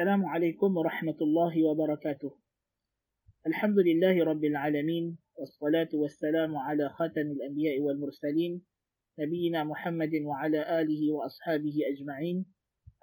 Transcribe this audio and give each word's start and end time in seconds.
Assalamualaikum 0.00 0.80
warahmatullahi 0.80 1.60
wabarakatuh. 1.60 2.32
Alhamdulillahi 3.52 4.24
rabbil 4.24 4.56
alamin 4.56 5.20
wassalatu 5.36 6.00
wassalamu 6.00 6.56
ala 6.56 6.88
khatamil 6.96 7.36
anbiya 7.44 7.76
wal 7.84 8.00
mursalin 8.00 8.64
nabiyina 9.20 9.60
Muhammadin 9.68 10.24
wa 10.24 10.40
ala 10.40 10.64
alihi 10.80 11.12
wa 11.12 11.28
ashabihi 11.28 11.84
ajma'in. 11.84 12.48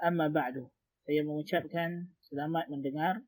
Amma 0.02 0.34
ba'du. 0.34 0.74
Saya 1.06 1.22
mengucapkan 1.22 2.10
selamat 2.34 2.74
mendengar 2.74 3.22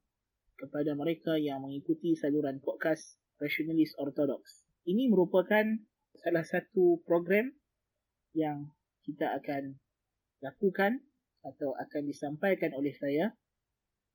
kepada 0.57 0.97
mereka 0.97 1.37
yang 1.37 1.61
mengikuti 1.61 2.17
saluran 2.17 2.57
podcast 2.65 3.21
Rationalist 3.37 3.93
Orthodox. 4.01 4.65
Ini 4.89 5.13
merupakan 5.13 5.77
salah 6.17 6.41
satu 6.41 7.05
program 7.05 7.53
yang 8.33 8.73
kita 9.05 9.29
akan 9.37 9.77
lakukan 10.41 11.05
atau 11.45 11.77
akan 11.77 12.09
disampaikan 12.09 12.73
oleh 12.73 12.97
saya 12.97 13.37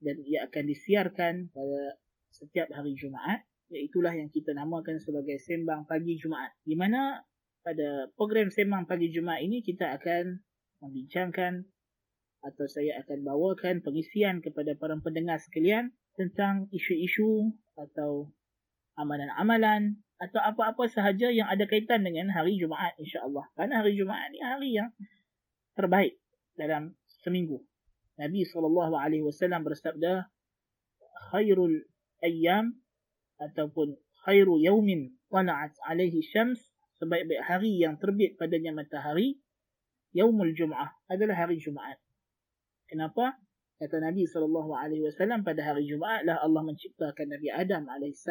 dan 0.05 0.21
ia 0.29 0.45
akan 0.45 0.65
disiarkan 0.69 1.35
pada 1.51 1.97
setiap 2.29 2.69
hari 2.77 2.93
Jumaat 2.95 3.49
iaitulah 3.73 4.13
yang 4.13 4.29
kita 4.29 4.53
namakan 4.53 5.01
sebagai 5.01 5.41
Sembang 5.41 5.89
Pagi 5.89 6.21
Jumaat 6.21 6.53
di 6.63 6.77
mana 6.77 7.25
pada 7.65 8.13
program 8.15 8.53
Sembang 8.53 8.85
Pagi 8.85 9.09
Jumaat 9.09 9.41
ini 9.41 9.65
kita 9.65 9.97
akan 9.97 10.45
membincangkan 10.85 11.65
atau 12.45 12.67
saya 12.69 13.01
akan 13.01 13.25
bawakan 13.25 13.81
pengisian 13.81 14.45
kepada 14.45 14.77
para 14.77 14.95
pendengar 15.01 15.41
sekalian 15.41 15.97
tentang 16.13 16.69
isu-isu 16.69 17.57
atau 17.75 18.29
amalan-amalan 19.01 19.99
atau 20.21 20.39
apa-apa 20.39 20.87
sahaja 20.87 21.33
yang 21.33 21.49
ada 21.51 21.67
kaitan 21.67 22.07
dengan 22.07 22.31
hari 22.31 22.61
Jumaat 22.61 22.95
insya-Allah. 23.01 23.49
Karena 23.59 23.83
hari 23.83 23.99
Jumaat 23.99 24.31
ni 24.31 24.39
hari 24.45 24.77
yang 24.77 24.93
terbaik 25.75 26.21
dalam 26.55 26.95
seminggu. 27.25 27.65
Nabi 28.15 28.47
SAW 28.47 28.95
bersabda, 29.67 30.31
khairul 31.35 31.83
ayyam 32.23 32.79
ataupun 33.43 33.99
khairu 34.23 34.63
yaumin 34.63 35.19
tala'at 35.29 35.75
alaihi 35.91 36.23
syams, 36.23 36.63
sebaik-baik 37.03 37.43
hari 37.43 37.83
yang 37.83 37.99
terbit 37.99 38.39
padanya 38.39 38.71
matahari, 38.71 39.43
yaumul 40.15 40.55
jum'ah 40.55 40.95
adalah 41.11 41.35
hari 41.35 41.59
Jumaat. 41.59 41.99
Kenapa? 42.87 43.35
Kata 43.75 43.99
Nabi 43.99 44.31
SAW 44.31 44.71
pada 45.43 45.61
hari 45.67 45.91
Jumaat 45.91 46.23
lah 46.23 46.39
Allah 46.39 46.63
menciptakan 46.63 47.27
Nabi 47.27 47.51
Adam 47.51 47.91
AS. 47.91 48.23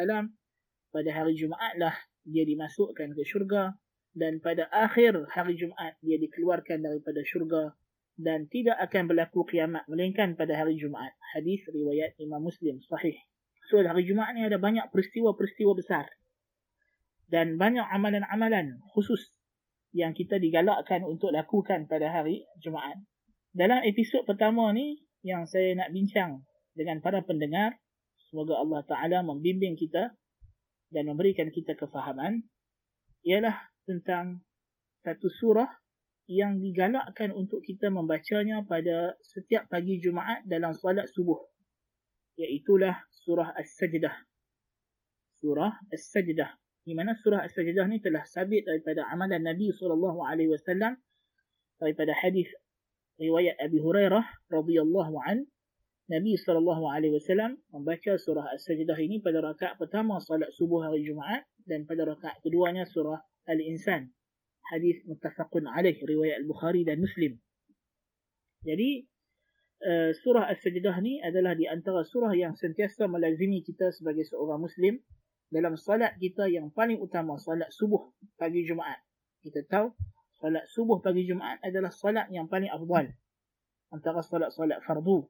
Pada 0.88 1.10
hari 1.12 1.36
Jumaat 1.36 1.76
lah 1.76 1.92
dia 2.24 2.48
dimasukkan 2.48 3.12
ke 3.12 3.22
syurga. 3.28 3.76
Dan 4.14 4.40
pada 4.40 4.70
akhir 4.72 5.28
hari 5.36 5.58
Jumaat 5.60 6.00
dia 6.00 6.16
dikeluarkan 6.16 6.80
daripada 6.80 7.20
syurga 7.26 7.76
dan 8.14 8.46
tidak 8.46 8.78
akan 8.78 9.10
berlaku 9.10 9.42
kiamat 9.46 9.82
melainkan 9.90 10.38
pada 10.38 10.54
hari 10.54 10.78
Jumaat. 10.78 11.14
Hadis 11.34 11.66
riwayat 11.66 12.14
Imam 12.22 12.42
Muslim 12.42 12.78
sahih. 12.86 13.18
So 13.66 13.82
hari 13.82 14.06
Jumaat 14.06 14.38
ni 14.38 14.46
ada 14.46 14.60
banyak 14.60 14.92
peristiwa-peristiwa 14.94 15.72
besar 15.74 16.06
dan 17.26 17.58
banyak 17.58 17.84
amalan-amalan 17.90 18.78
khusus 18.94 19.32
yang 19.94 20.14
kita 20.14 20.38
digalakkan 20.38 21.06
untuk 21.06 21.30
lakukan 21.30 21.86
pada 21.86 22.10
hari 22.10 22.46
Jumaat. 22.62 22.98
Dalam 23.54 23.82
episod 23.86 24.26
pertama 24.26 24.70
ni 24.74 25.06
yang 25.22 25.46
saya 25.46 25.74
nak 25.78 25.94
bincang 25.94 26.42
dengan 26.74 26.98
para 26.98 27.22
pendengar, 27.22 27.78
semoga 28.30 28.58
Allah 28.58 28.82
Taala 28.82 29.18
membimbing 29.22 29.78
kita 29.78 30.14
dan 30.90 31.06
memberikan 31.06 31.50
kita 31.50 31.78
kefahaman 31.78 32.42
ialah 33.24 33.56
tentang 33.86 34.42
satu 35.02 35.30
surah 35.30 35.70
yang 36.24 36.56
digalakkan 36.56 37.36
untuk 37.36 37.60
kita 37.60 37.92
membacanya 37.92 38.64
pada 38.64 39.12
setiap 39.20 39.68
pagi 39.68 40.00
Jumaat 40.00 40.48
dalam 40.48 40.72
solat 40.72 41.04
subuh. 41.12 41.36
Iaitulah 42.40 42.96
surah 43.12 43.52
As-Sajdah. 43.52 44.14
Surah 45.44 45.72
As-Sajdah. 45.92 46.50
Di 46.84 46.92
mana 46.96 47.12
surah 47.12 47.44
As-Sajdah 47.44 47.84
ni 47.92 48.00
telah 48.00 48.24
sabit 48.24 48.64
daripada 48.64 49.04
amalan 49.12 49.44
Nabi 49.44 49.68
SAW 49.72 50.16
daripada 51.80 52.12
hadis 52.16 52.48
riwayat 53.20 53.60
Abi 53.60 53.78
Hurairah 53.78 54.24
radhiyallahu 54.48 55.14
an 55.28 55.44
Nabi 56.08 56.36
SAW 56.36 57.60
membaca 57.72 58.12
surah 58.16 58.48
As-Sajdah 58.56 58.96
ini 59.00 59.20
pada 59.20 59.44
rakaat 59.44 59.76
pertama 59.76 60.20
salat 60.24 60.48
subuh 60.56 60.84
hari 60.88 61.04
Jumaat 61.04 61.44
dan 61.68 61.84
pada 61.84 62.08
rakaat 62.08 62.40
keduanya 62.40 62.88
surah 62.88 63.20
Al-Insan 63.48 64.12
hadis 64.74 64.98
muttafaqun 65.06 65.70
alaih 65.70 65.94
riwayat 66.02 66.42
al-Bukhari 66.42 66.82
dan 66.82 66.98
Muslim. 66.98 67.38
Jadi 68.66 69.06
uh, 69.86 70.10
surah 70.10 70.50
As-Sajdah 70.50 70.98
ni 70.98 71.22
adalah 71.22 71.54
di 71.54 71.70
antara 71.70 72.02
surah 72.02 72.34
yang 72.34 72.58
sentiasa 72.58 73.06
melazimi 73.06 73.62
kita 73.62 73.94
sebagai 73.94 74.26
seorang 74.26 74.58
muslim 74.58 74.98
dalam 75.52 75.78
solat 75.78 76.18
kita 76.18 76.50
yang 76.50 76.74
paling 76.74 76.98
utama 76.98 77.38
solat 77.38 77.70
subuh 77.70 78.10
pagi 78.34 78.66
Jumaat. 78.66 78.98
Kita 79.44 79.62
tahu 79.68 79.92
solat 80.40 80.66
subuh 80.66 80.98
pagi 80.98 81.28
Jumaat 81.28 81.62
adalah 81.62 81.94
solat 81.94 82.26
yang 82.34 82.50
paling 82.50 82.72
afdal 82.72 83.12
antara 83.94 84.20
solat-solat 84.26 84.82
fardu 84.82 85.22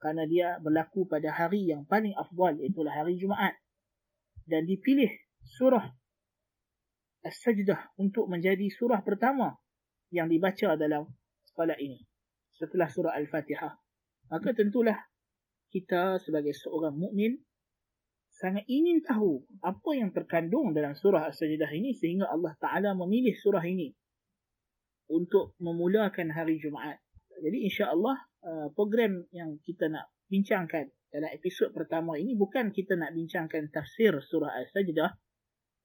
kerana 0.00 0.24
dia 0.28 0.56
berlaku 0.60 1.08
pada 1.08 1.32
hari 1.32 1.68
yang 1.68 1.88
paling 1.88 2.12
afdal 2.16 2.56
iaitu 2.60 2.84
hari 2.84 3.16
Jumaat 3.16 3.56
dan 4.48 4.68
dipilih 4.68 5.08
surah 5.56 5.92
As-Sajdah 7.20 8.00
untuk 8.00 8.26
menjadi 8.32 8.64
surah 8.72 9.04
pertama 9.04 9.52
yang 10.08 10.26
dibaca 10.26 10.74
dalam 10.74 11.04
solat 11.52 11.76
ini 11.78 12.00
setelah 12.56 12.88
surah 12.88 13.12
Al-Fatihah. 13.16 13.76
Maka 14.30 14.52
tentulah 14.56 14.96
kita 15.70 16.18
sebagai 16.18 16.56
seorang 16.56 16.96
mukmin 16.96 17.38
sangat 18.30 18.64
ingin 18.70 19.02
tahu 19.04 19.44
apa 19.60 19.90
yang 19.92 20.10
terkandung 20.16 20.72
dalam 20.72 20.96
surah 20.96 21.28
As-Sajdah 21.28 21.70
ini 21.76 21.92
sehingga 21.92 22.30
Allah 22.30 22.56
Taala 22.56 22.96
memilih 22.96 23.36
surah 23.36 23.62
ini 23.68 23.92
untuk 25.10 25.58
memulakan 25.58 26.30
hari 26.32 26.56
Jumaat. 26.56 27.02
Jadi 27.40 27.66
insya-Allah 27.66 28.16
uh, 28.46 28.68
program 28.72 29.26
yang 29.34 29.58
kita 29.60 29.90
nak 29.90 30.08
bincangkan 30.30 30.88
dalam 31.10 31.30
episod 31.34 31.74
pertama 31.74 32.14
ini 32.14 32.38
bukan 32.38 32.70
kita 32.70 32.94
nak 32.94 33.10
bincangkan 33.12 33.68
tafsir 33.74 34.14
surah 34.22 34.62
As-Sajdah 34.62 35.10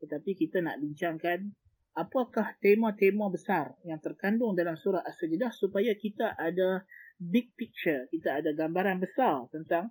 tetapi 0.05 0.37
kita 0.37 0.61
nak 0.61 0.77
bincangkan 0.77 1.49
apakah 1.97 2.53
tema-tema 2.61 3.33
besar 3.33 3.73
yang 3.81 3.97
terkandung 3.97 4.53
dalam 4.53 4.77
surah 4.77 5.01
As-Sajdah 5.01 5.49
supaya 5.49 5.97
kita 5.97 6.37
ada 6.37 6.85
big 7.17 7.57
picture, 7.57 8.05
kita 8.13 8.43
ada 8.43 8.53
gambaran 8.53 9.01
besar 9.01 9.49
tentang 9.49 9.89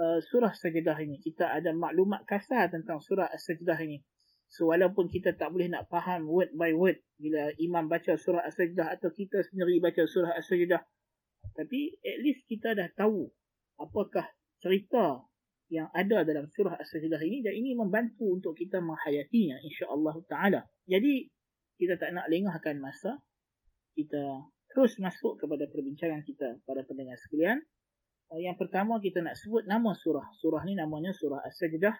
uh, 0.00 0.18
surah 0.24 0.54
As-Sajdah 0.56 0.96
ini. 1.04 1.20
Kita 1.20 1.52
ada 1.52 1.76
maklumat 1.76 2.24
kasar 2.24 2.72
tentang 2.72 3.02
surah 3.04 3.28
As-Sajdah 3.28 3.78
ini. 3.84 4.00
So 4.50 4.74
walaupun 4.74 5.06
kita 5.06 5.38
tak 5.38 5.54
boleh 5.54 5.70
nak 5.70 5.86
faham 5.86 6.26
word 6.26 6.50
by 6.58 6.74
word 6.74 6.98
bila 7.20 7.54
imam 7.60 7.86
baca 7.86 8.18
surah 8.18 8.42
As-Sajdah 8.48 8.98
atau 8.98 9.14
kita 9.14 9.46
sendiri 9.46 9.78
baca 9.78 10.02
surah 10.08 10.34
As-Sajdah 10.34 10.82
tapi 11.54 11.94
at 12.02 12.18
least 12.20 12.44
kita 12.50 12.74
dah 12.74 12.90
tahu 12.94 13.30
apakah 13.78 14.26
cerita 14.58 15.24
yang 15.70 15.86
ada 15.94 16.26
dalam 16.26 16.50
surah 16.50 16.74
As-Sajdah 16.82 17.22
ini 17.22 17.46
dan 17.46 17.54
ini 17.54 17.78
membantu 17.78 18.26
untuk 18.26 18.58
kita 18.58 18.82
menghayatinya 18.82 19.62
insya-Allah 19.62 20.14
taala. 20.26 20.60
Jadi 20.90 21.30
kita 21.78 21.94
tak 21.96 22.10
nak 22.10 22.26
lengahkan 22.26 22.82
masa. 22.82 23.22
Kita 23.94 24.50
terus 24.70 24.98
masuk 24.98 25.38
kepada 25.38 25.70
perbincangan 25.70 26.26
kita 26.26 26.58
para 26.66 26.82
pendengar 26.82 27.14
sekalian. 27.22 27.62
Uh, 28.30 28.42
yang 28.42 28.58
pertama 28.58 28.98
kita 28.98 29.22
nak 29.22 29.38
sebut 29.38 29.66
nama 29.70 29.94
surah. 29.94 30.26
Surah 30.42 30.62
ni 30.66 30.74
namanya 30.74 31.14
surah 31.14 31.38
As-Sajdah 31.46 31.94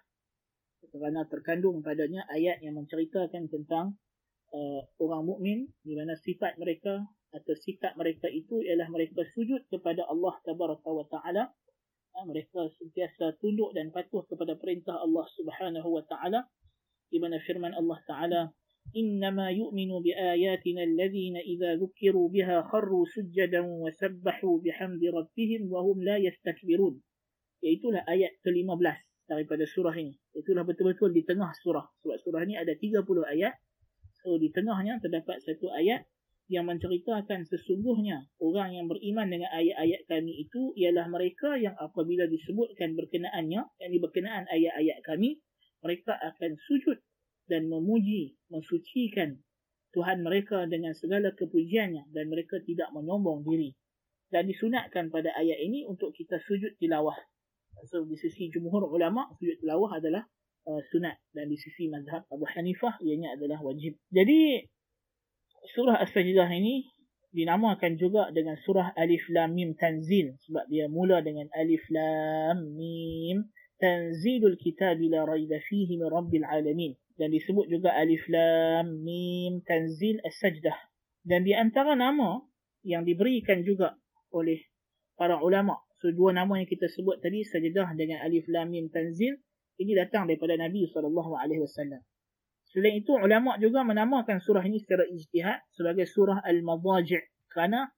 kerana 0.91 1.23
terkandung 1.31 1.79
padanya 1.87 2.27
ayat 2.27 2.59
yang 2.67 2.75
menceritakan 2.75 3.47
tentang 3.47 4.01
uh, 4.51 4.83
orang 4.99 5.23
mukmin 5.31 5.71
di 5.87 5.95
mana 5.95 6.19
sifat 6.19 6.59
mereka 6.59 7.07
atau 7.31 7.55
sikap 7.55 7.95
mereka 7.95 8.27
itu 8.27 8.59
ialah 8.67 8.91
mereka 8.91 9.23
sujud 9.23 9.63
kepada 9.71 10.03
Allah 10.11 10.35
Tabaraka 10.43 10.91
wa 10.91 11.07
Taala 11.07 11.55
mereka 12.27 12.69
sentiasa 12.77 13.37
tunduk 13.39 13.73
dan 13.77 13.93
patuh 13.95 14.25
kepada 14.27 14.57
perintah 14.57 14.97
Allah 15.01 15.27
Subhanahu 15.37 15.89
wa 15.89 16.03
taala 16.05 16.47
di 17.11 17.19
mana 17.19 17.43
firman 17.43 17.75
Allah 17.75 17.99
taala 18.07 18.41
innama 18.95 19.51
yu'minu 19.53 20.03
bi 20.03 20.11
ayatina 20.15 20.83
alladhina 20.83 21.43
idza 21.45 21.79
dhukiru 21.79 22.31
biha 22.33 22.65
kharru 22.67 23.07
sujadan 23.07 23.67
wa 23.67 23.91
sabbahu 23.93 24.63
bihamdi 24.65 25.11
rabbihim 25.11 25.71
wa 25.71 25.85
hum 25.85 26.03
la 26.03 26.19
yastakbirun. 26.19 26.99
Iaitulah 27.61 28.09
ayat 28.09 28.41
ke-15 28.41 28.97
daripada 29.29 29.65
surah 29.69 29.95
ini. 29.95 30.17
Itulah 30.33 30.65
betul-betul 30.65 31.13
di 31.13 31.23
tengah 31.23 31.53
surah. 31.61 31.85
Sebab 32.03 32.17
surah 32.25 32.43
ini 32.49 32.57
ada 32.57 32.73
30 32.73 33.05
ayat. 33.37 33.55
So 34.25 34.41
di 34.41 34.49
tengahnya 34.49 34.97
terdapat 34.99 35.45
satu 35.45 35.69
ayat 35.71 36.09
yang 36.51 36.67
menceritakan 36.67 37.47
sesungguhnya 37.47 38.27
orang 38.43 38.75
yang 38.75 38.91
beriman 38.91 39.31
dengan 39.31 39.55
ayat-ayat 39.55 40.03
kami 40.11 40.43
itu 40.43 40.75
ialah 40.75 41.07
mereka 41.07 41.55
yang 41.55 41.79
apabila 41.79 42.27
disebutkan 42.27 42.99
berkenaannya, 42.99 43.63
yang 43.79 43.91
berkenaan 44.03 44.51
ayat-ayat 44.51 44.99
kami, 45.07 45.39
mereka 45.79 46.19
akan 46.19 46.59
sujud 46.67 46.99
dan 47.47 47.71
memuji, 47.71 48.35
mensucikan 48.51 49.39
Tuhan 49.95 50.27
mereka 50.27 50.67
dengan 50.67 50.91
segala 50.95 51.31
kepujiannya 51.35 52.11
dan 52.11 52.31
mereka 52.31 52.59
tidak 52.67 52.91
menyombong 52.95 53.47
diri. 53.47 53.75
dan 54.31 54.47
disunatkan 54.47 55.11
pada 55.11 55.35
ayat 55.35 55.59
ini 55.59 55.83
untuk 55.91 56.15
kita 56.15 56.39
sujud 56.47 56.79
tilawah. 56.79 57.19
So 57.91 58.07
di 58.07 58.15
sisi 58.15 58.47
jumhur 58.55 58.87
ulama 58.87 59.27
sujud 59.35 59.59
tilawah 59.59 59.99
adalah 59.99 60.23
uh, 60.71 60.79
sunat 60.95 61.19
dan 61.35 61.51
di 61.51 61.59
sisi 61.59 61.91
mazhab 61.91 62.23
Abu 62.31 62.47
Hanifah 62.47 63.03
ianya 63.03 63.35
adalah 63.35 63.59
wajib. 63.59 63.99
Jadi 64.15 64.63
surah 65.81 65.97
As-Sajdah 66.05 66.53
ini 66.53 66.93
dinamakan 67.33 67.97
juga 67.97 68.29
dengan 68.37 68.61
surah 68.61 68.93
Alif 69.01 69.25
Lam 69.33 69.57
Mim 69.57 69.73
Tanzil 69.81 70.37
sebab 70.45 70.69
dia 70.69 70.93
mula 70.93 71.25
dengan 71.25 71.49
Alif 71.57 71.89
Lam 71.89 72.77
Mim 72.77 73.49
Tanzilul 73.81 74.61
Kitab 74.61 75.01
la 75.01 75.25
raiba 75.25 75.57
fihi 75.57 75.97
min 75.97 76.05
Rabbil 76.05 76.45
Alamin 76.45 76.93
dan 77.17 77.33
disebut 77.33 77.73
juga 77.73 77.97
Alif 77.97 78.29
Lam 78.29 79.01
Mim 79.01 79.65
Tanzil 79.65 80.21
As-Sajdah 80.21 80.77
dan 81.25 81.49
di 81.49 81.57
antara 81.57 81.97
nama 81.97 82.41
yang 82.85 83.05
diberikan 83.05 83.61
juga 83.61 83.97
oleh 84.33 84.65
para 85.17 85.37
ulama. 85.45 85.77
So 86.01 86.09
dua 86.17 86.33
nama 86.33 86.57
yang 86.57 86.69
kita 86.69 86.89
sebut 86.89 87.21
tadi 87.21 87.45
sajadah 87.45 87.93
dengan 87.93 88.25
alif 88.25 88.49
lam 88.49 88.73
mim 88.73 88.89
tanzil 88.89 89.37
ini 89.77 89.93
datang 89.93 90.25
daripada 90.25 90.57
Nabi 90.57 90.89
wasallam. 90.89 92.01
Selain 92.71 93.03
itu 93.03 93.19
ulama 93.19 93.59
juga 93.59 93.83
menamakan 93.83 94.39
surah 94.39 94.63
ini 94.63 94.79
secara 94.79 95.03
ijtihad 95.03 95.75
sebagai 95.75 96.07
surah 96.07 96.39
al-madaji' 96.47 97.51
kerana 97.51 97.91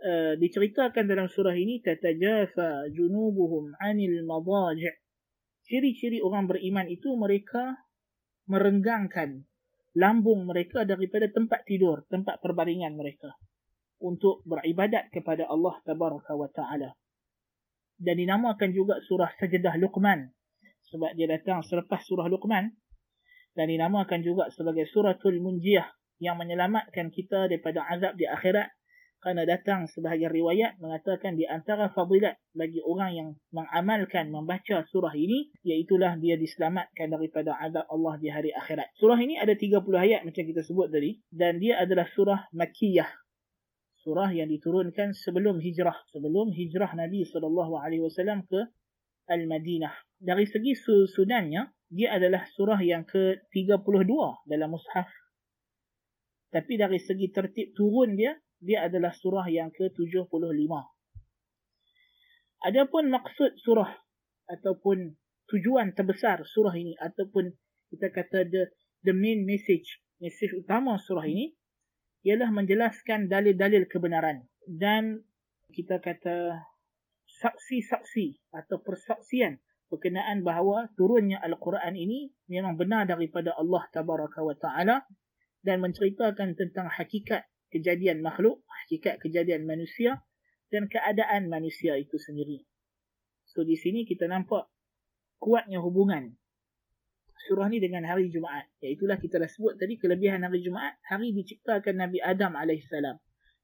uh, 0.00 0.32
diceritakan 0.40 1.04
dalam 1.04 1.28
surah 1.28 1.52
ini 1.52 1.84
tatajafa 1.84 2.88
junubuhum 2.96 3.76
'anil 3.76 4.24
madaji' 4.24 5.04
ciri-ciri 5.68 6.24
orang 6.24 6.48
beriman 6.48 6.88
itu 6.88 7.12
mereka 7.12 7.76
merenggangkan 8.48 9.44
lambung 9.96 10.48
mereka 10.48 10.84
daripada 10.88 11.28
tempat 11.32 11.64
tidur, 11.68 12.04
tempat 12.08 12.38
perbaringan 12.40 12.96
mereka 12.96 13.36
untuk 14.00 14.44
beribadat 14.44 15.08
kepada 15.08 15.48
Allah 15.48 15.76
tabaraka 15.82 16.32
wa 16.36 16.48
taala. 16.52 16.92
Dan 17.96 18.20
dinamakan 18.20 18.70
juga 18.76 19.00
surah 19.00 19.32
Sajdah 19.40 19.80
Luqman. 19.80 20.28
Sebab 20.92 21.16
dia 21.16 21.26
datang 21.26 21.64
selepas 21.64 22.04
surah 22.04 22.28
Luqman 22.28 22.70
dan 23.56 23.72
dinamakan 23.72 24.20
juga 24.20 24.52
sebagai 24.52 24.84
suratul 24.86 25.40
munjiyah 25.40 25.88
yang 26.20 26.36
menyelamatkan 26.36 27.08
kita 27.08 27.48
daripada 27.48 27.84
azab 27.88 28.16
di 28.20 28.28
akhirat. 28.28 28.72
Kerana 29.16 29.48
datang 29.48 29.88
sebahagian 29.90 30.30
riwayat 30.30 30.78
mengatakan 30.78 31.34
di 31.34 31.48
antara 31.48 31.90
fadilat 31.90 32.36
bagi 32.52 32.78
orang 32.84 33.10
yang 33.16 33.28
mengamalkan 33.50 34.30
membaca 34.30 34.86
surah 34.86 35.10
ini 35.16 35.50
iaitulah 35.66 36.20
dia 36.20 36.38
diselamatkan 36.38 37.10
daripada 37.10 37.56
azab 37.58 37.88
Allah 37.90 38.14
di 38.22 38.28
hari 38.30 38.52
akhirat. 38.52 38.92
Surah 39.00 39.18
ini 39.18 39.40
ada 39.40 39.56
30 39.56 39.82
ayat 39.98 40.20
macam 40.22 40.44
kita 40.46 40.62
sebut 40.62 40.92
tadi 40.92 41.18
dan 41.32 41.58
dia 41.58 41.80
adalah 41.80 42.06
surah 42.06 42.46
Makkiyah. 42.54 43.08
Surah 44.04 44.30
yang 44.30 44.46
diturunkan 44.46 45.10
sebelum 45.16 45.58
hijrah 45.58 45.96
sebelum 46.14 46.54
hijrah 46.54 46.94
Nabi 46.94 47.26
sallallahu 47.26 47.82
alaihi 47.82 48.06
wasallam 48.06 48.46
ke 48.46 48.70
Al-Madinah. 49.26 50.22
Dari 50.22 50.46
segi 50.46 50.78
susunannya 50.78 51.75
dia 51.86 52.18
adalah 52.18 52.42
surah 52.50 52.80
yang 52.82 53.06
ke-32 53.06 54.12
dalam 54.46 54.68
mushaf. 54.74 55.06
Tapi 56.50 56.72
dari 56.78 56.98
segi 56.98 57.30
tertib 57.30 57.74
turun 57.76 58.18
dia 58.18 58.34
dia 58.56 58.88
adalah 58.88 59.12
surah 59.12 59.46
yang 59.52 59.70
ke-75. 59.70 60.72
Adapun 62.66 63.04
maksud 63.12 63.54
surah 63.60 63.92
ataupun 64.48 65.14
tujuan 65.46 65.94
terbesar 65.94 66.42
surah 66.42 66.74
ini 66.74 66.98
ataupun 66.98 67.54
kita 67.94 68.10
kata 68.10 68.48
the 68.50 68.66
the 69.06 69.14
main 69.14 69.46
message 69.46 70.02
message 70.18 70.50
utama 70.56 70.98
surah 70.98 71.26
ini 71.26 71.54
ialah 72.26 72.50
menjelaskan 72.50 73.30
dalil-dalil 73.30 73.86
kebenaran 73.86 74.50
dan 74.66 75.22
kita 75.70 76.02
kata 76.02 76.66
saksi-saksi 77.26 78.42
atau 78.50 78.82
persaksian 78.82 79.62
berkenaan 79.86 80.42
bahawa 80.42 80.90
turunnya 80.98 81.38
Al-Quran 81.42 81.94
ini 81.94 82.34
memang 82.50 82.74
benar 82.74 83.06
daripada 83.06 83.54
Allah 83.54 83.86
Tabaraka 83.94 84.42
wa 84.42 84.56
Ta'ala 84.58 84.96
dan 85.62 85.82
menceritakan 85.82 86.58
tentang 86.58 86.90
hakikat 86.90 87.46
kejadian 87.70 88.22
makhluk, 88.22 88.62
hakikat 88.86 89.18
kejadian 89.22 89.66
manusia 89.66 90.22
dan 90.70 90.90
keadaan 90.90 91.46
manusia 91.46 91.94
itu 91.98 92.18
sendiri. 92.18 92.66
So 93.46 93.62
di 93.62 93.78
sini 93.78 94.02
kita 94.02 94.26
nampak 94.26 94.66
kuatnya 95.38 95.78
hubungan 95.78 96.34
surah 97.46 97.70
ni 97.70 97.78
dengan 97.78 98.02
hari 98.10 98.26
Jumaat. 98.26 98.66
Iaitulah 98.82 99.22
kita 99.22 99.38
dah 99.38 99.46
sebut 99.46 99.78
tadi 99.78 99.94
kelebihan 99.94 100.42
hari 100.42 100.66
Jumaat, 100.66 100.98
hari 101.06 101.30
diciptakan 101.30 101.94
Nabi 101.94 102.18
Adam 102.18 102.58
AS. 102.58 102.90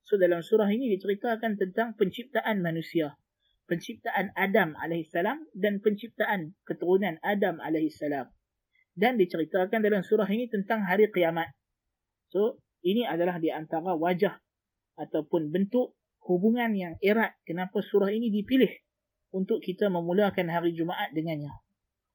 So 0.06 0.14
dalam 0.18 0.42
surah 0.42 0.70
ini 0.70 0.86
diceritakan 0.94 1.58
tentang 1.58 1.98
penciptaan 1.98 2.62
manusia. 2.62 3.18
Penciptaan 3.66 4.34
Adam 4.34 4.74
AS 4.76 5.14
dan 5.54 5.78
penciptaan 5.80 6.58
keturunan 6.66 7.16
Adam 7.22 7.62
AS. 7.62 8.00
Dan 8.92 9.16
diceritakan 9.16 9.80
dalam 9.80 10.04
surah 10.04 10.28
ini 10.28 10.50
tentang 10.52 10.84
hari 10.84 11.08
kiamat. 11.08 11.48
So 12.28 12.60
ini 12.84 13.06
adalah 13.08 13.40
di 13.40 13.48
antara 13.48 13.96
wajah 13.96 14.36
ataupun 14.98 15.48
bentuk 15.48 15.96
hubungan 16.26 16.74
yang 16.76 16.94
erat 17.00 17.34
kenapa 17.48 17.80
surah 17.80 18.12
ini 18.12 18.28
dipilih 18.28 18.70
untuk 19.32 19.64
kita 19.64 19.88
memulakan 19.88 20.52
hari 20.52 20.76
Jumaat 20.76 21.16
dengannya. 21.16 21.50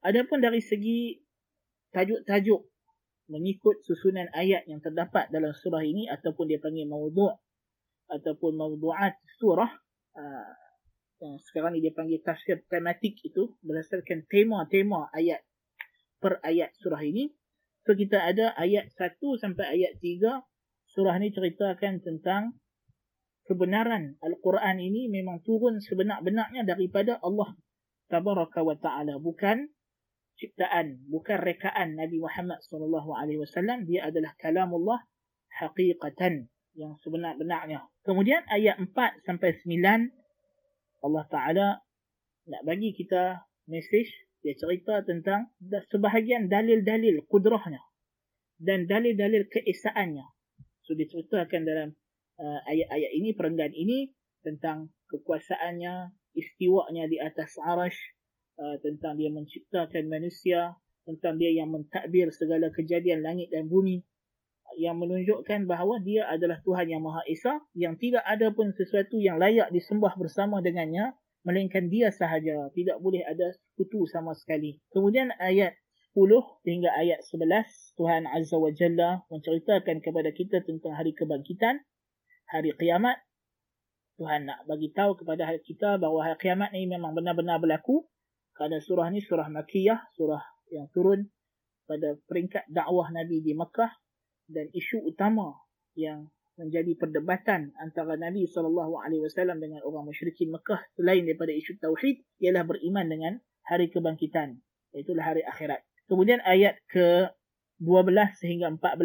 Adapun 0.05 0.39
dari 0.39 0.61
segi 0.61 1.17
tajuk-tajuk 1.91 2.61
mengikut 3.27 3.83
susunan 3.83 4.29
ayat 4.31 4.63
yang 4.69 4.79
terdapat 4.79 5.27
dalam 5.33 5.51
surah 5.51 5.83
ini 5.83 6.07
ataupun 6.07 6.47
dia 6.47 6.61
panggil 6.61 6.88
mawdu' 6.88 7.35
ataupun 8.07 8.55
mawdu'at 8.55 9.19
surah 9.41 9.71
yang 11.17 11.41
sekarang 11.41 11.73
ni 11.73 11.81
dia 11.81 11.93
panggil 11.93 12.21
tafsir 12.21 12.61
tematik 12.69 13.17
itu 13.25 13.57
berdasarkan 13.65 14.29
tema-tema 14.29 15.09
ayat 15.13 15.41
per 16.21 16.37
ayat 16.45 16.73
surah 16.77 17.01
ini. 17.01 17.33
So 17.85 17.95
kita 17.95 18.19
ada 18.19 18.53
ayat 18.53 18.91
1 18.93 19.17
sampai 19.39 19.65
ayat 19.65 19.97
3 19.97 20.43
surah 20.93 21.15
ni 21.17 21.33
ceritakan 21.33 22.03
tentang 22.03 22.57
kebenaran 23.47 24.19
Al-Quran 24.19 24.77
ini 24.77 25.07
memang 25.07 25.41
turun 25.41 25.79
sebenar-benarnya 25.79 26.67
daripada 26.67 27.17
Allah 27.23 27.55
Tabaraka 28.11 28.61
wa 28.61 28.75
Ta'ala. 28.75 29.17
Bukan 29.17 29.71
ciptaan 30.37 31.01
bukan 31.09 31.41
rekaan 31.41 31.97
Nabi 31.97 32.21
Muhammad 32.21 32.61
wasallam. 33.41 33.87
Dia 33.89 34.11
adalah 34.11 34.35
kalamullah 34.37 35.01
haqiqatan 35.57 36.51
yang 36.77 36.93
sebenar-benarnya 37.01 37.81
kemudian 38.05 38.45
ayat 38.53 38.77
4 38.77 38.93
sampai 39.25 39.57
9 39.65 40.13
Allah 41.03 41.25
taala 41.29 41.67
nak 42.47 42.61
bagi 42.63 42.95
kita 42.95 43.44
message 43.67 44.09
dia 44.41 44.55
cerita 44.55 45.03
tentang 45.03 45.51
sebahagian 45.91 46.48
dalil-dalil 46.48 47.25
kudrahnya 47.27 47.83
dan 48.57 48.88
dalil-dalil 48.88 49.50
keesaannya. 49.51 50.24
So 50.88 50.95
diceritakan 50.95 51.67
dalam 51.67 51.89
uh, 52.39 52.60
ayat-ayat 52.63 53.12
ini 53.12 53.36
perenggan 53.36 53.75
ini 53.75 54.15
tentang 54.45 54.93
kekuasaannya 55.12 56.15
istiwanya 56.38 57.12
di 57.12 57.19
atas 57.19 57.60
arash 57.60 58.00
Uh, 58.57 58.74
tentang 58.81 59.13
dia 59.22 59.29
menciptakan 59.29 60.10
manusia, 60.10 60.74
tentang 61.05 61.38
dia 61.38 61.53
yang 61.53 61.69
mentadbir 61.69 62.33
segala 62.33 62.74
kejadian 62.74 63.22
langit 63.22 63.53
dan 63.53 63.69
bumi, 63.69 64.01
yang 64.75 65.00
menunjukkan 65.00 65.63
bahawa 65.63 66.03
dia 66.03 66.27
adalah 66.27 66.59
Tuhan 66.62 66.91
yang 66.91 67.01
Maha 67.01 67.24
Esa, 67.25 67.63
yang 67.74 67.95
tidak 67.95 68.21
ada 68.27 68.51
pun 68.51 68.75
sesuatu 68.75 69.15
yang 69.17 69.39
layak 69.39 69.71
disembah 69.71 70.13
bersama 70.19 70.59
dengannya, 70.59 71.15
melainkan 71.47 71.88
dia 71.88 72.12
sahaja. 72.12 72.67
Tidak 72.75 73.00
boleh 73.00 73.24
ada 73.24 73.55
sekutu 73.55 74.03
sama 74.12 74.36
sekali. 74.36 74.83
Kemudian 74.91 75.31
ayat 75.39 75.79
10 76.12 76.27
hingga 76.67 76.91
ayat 76.97 77.24
11, 77.24 77.95
Tuhan 77.95 78.27
Azza 78.27 78.57
wa 78.59 78.71
Jalla 78.74 79.24
menceritakan 79.31 80.03
kepada 80.03 80.29
kita 80.36 80.65
tentang 80.65 80.97
hari 80.97 81.15
kebangkitan, 81.15 81.86
hari 82.51 82.75
kiamat. 82.75 83.21
Tuhan 84.17 84.50
nak 84.50 84.65
bagi 84.65 84.89
tahu 84.91 85.13
kepada 85.13 85.45
kita 85.62 86.01
bahawa 86.01 86.33
hari 86.33 86.38
kiamat 86.41 86.74
ini 86.74 86.97
memang 86.97 87.13
benar-benar 87.13 87.62
berlaku 87.62 88.09
kerana 88.57 88.81
surah 88.81 89.13
ni 89.13 89.21
surah 89.21 89.45
Makiyah, 89.45 90.09
surah 90.17 90.41
yang 90.74 90.89
turun 90.89 91.29
pada 91.86 92.17
peringkat 92.25 92.65
dakwah 92.67 93.13
Nabi 93.13 93.45
di 93.45 93.53
Mekah 93.53 93.93
dan 94.48 94.72
isu 94.72 95.04
utama 95.04 95.56
yang 95.94 96.32
menjadi 96.58 96.98
perdebatan 96.98 97.72
antara 97.77 98.18
Nabi 98.18 98.50
SAW 98.50 99.62
dengan 99.62 99.86
orang 99.86 100.10
musyrikin 100.10 100.50
Mekah 100.50 100.82
selain 100.98 101.22
daripada 101.24 101.54
isu 101.54 101.77
Tauhid 101.77 102.25
ialah 102.42 102.66
beriman 102.66 103.06
dengan 103.06 103.34
hari 103.62 103.94
kebangkitan. 103.94 104.58
Itulah 104.96 105.36
hari 105.36 105.46
akhirat. 105.46 105.86
Kemudian 106.10 106.42
ayat 106.42 106.82
ke-12 106.89 108.18
sehingga 108.42 108.74
14 108.74 108.98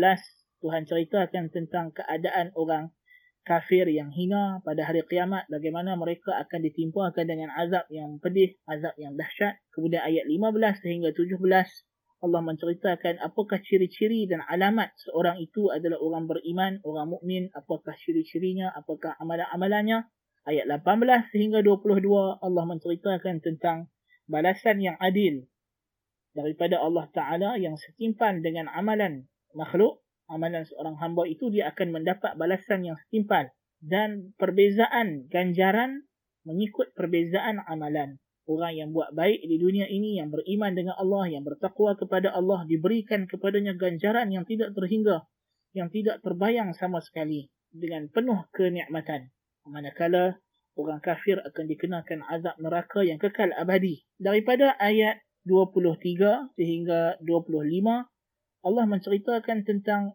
Tuhan 0.62 0.82
ceritakan 0.88 1.50
tentang 1.50 1.92
keadaan 1.92 2.54
orang 2.54 2.94
kafir 3.42 3.90
yang 3.90 4.14
hina 4.14 4.62
pada 4.62 4.86
hari 4.86 5.02
kiamat 5.02 5.50
bagaimana 5.50 5.98
mereka 5.98 6.38
akan 6.46 6.62
ditimpakan 6.62 7.26
dengan 7.26 7.50
azab 7.58 7.90
yang 7.90 8.22
pedih 8.22 8.54
azab 8.70 8.94
yang 8.94 9.18
dahsyat 9.18 9.58
kemudian 9.74 9.98
ayat 9.98 10.30
15 10.30 10.78
sehingga 10.78 11.10
17 11.10 11.42
Allah 12.22 12.38
menceritakan 12.38 13.18
apakah 13.18 13.58
ciri-ciri 13.58 14.30
dan 14.30 14.46
alamat 14.46 14.94
seorang 15.02 15.42
itu 15.42 15.74
adalah 15.74 15.98
orang 15.98 16.30
beriman 16.30 16.78
orang 16.86 17.10
mukmin 17.10 17.50
apakah 17.50 17.98
ciri-cirinya 17.98 18.70
apakah 18.72 19.18
amalan-amalannya 19.18 20.06
ayat 20.46 20.70
18 20.70 21.34
sehingga 21.34 21.66
22 21.66 22.06
Allah 22.38 22.64
menceritakan 22.66 23.42
tentang 23.42 23.90
balasan 24.30 24.78
yang 24.78 24.94
adil 25.02 25.50
daripada 26.32 26.80
Allah 26.80 27.10
Ta'ala 27.12 27.50
yang 27.60 27.76
setimpal 27.76 28.40
dengan 28.40 28.70
amalan 28.72 29.28
makhluk, 29.52 30.00
amalan 30.30 30.64
seorang 30.64 30.96
hamba 30.96 31.28
itu 31.28 31.52
dia 31.52 31.68
akan 31.74 32.00
mendapat 32.00 32.38
balasan 32.40 32.88
yang 32.88 32.96
setimpal 33.06 33.52
dan 33.82 34.32
perbezaan 34.40 35.28
ganjaran 35.28 36.08
mengikut 36.46 36.94
perbezaan 36.96 37.60
amalan. 37.68 38.21
Orang 38.42 38.74
yang 38.74 38.90
buat 38.90 39.14
baik 39.14 39.46
di 39.46 39.56
dunia 39.56 39.86
ini, 39.86 40.18
yang 40.18 40.34
beriman 40.34 40.74
dengan 40.74 40.98
Allah, 40.98 41.30
yang 41.30 41.46
bertakwa 41.46 41.94
kepada 41.94 42.34
Allah, 42.34 42.66
diberikan 42.66 43.30
kepadanya 43.30 43.78
ganjaran 43.78 44.34
yang 44.34 44.42
tidak 44.42 44.74
terhingga, 44.74 45.30
yang 45.78 45.86
tidak 45.94 46.18
terbayang 46.26 46.74
sama 46.74 46.98
sekali 46.98 47.48
dengan 47.70 48.10
penuh 48.10 48.42
kenikmatan 48.50 49.30
manakala 49.66 50.42
orang 50.74 50.98
kafir 50.98 51.38
akan 51.38 51.64
dikenakan 51.68 52.20
azab 52.26 52.56
neraka 52.58 53.04
yang 53.04 53.20
kekal 53.20 53.52
abadi. 53.54 54.02
Daripada 54.18 54.74
ayat 54.80 55.22
23 55.46 56.54
sehingga 56.56 57.18
25, 57.22 58.08
Allah 58.62 58.84
menceritakan 58.86 59.66
tentang 59.66 60.14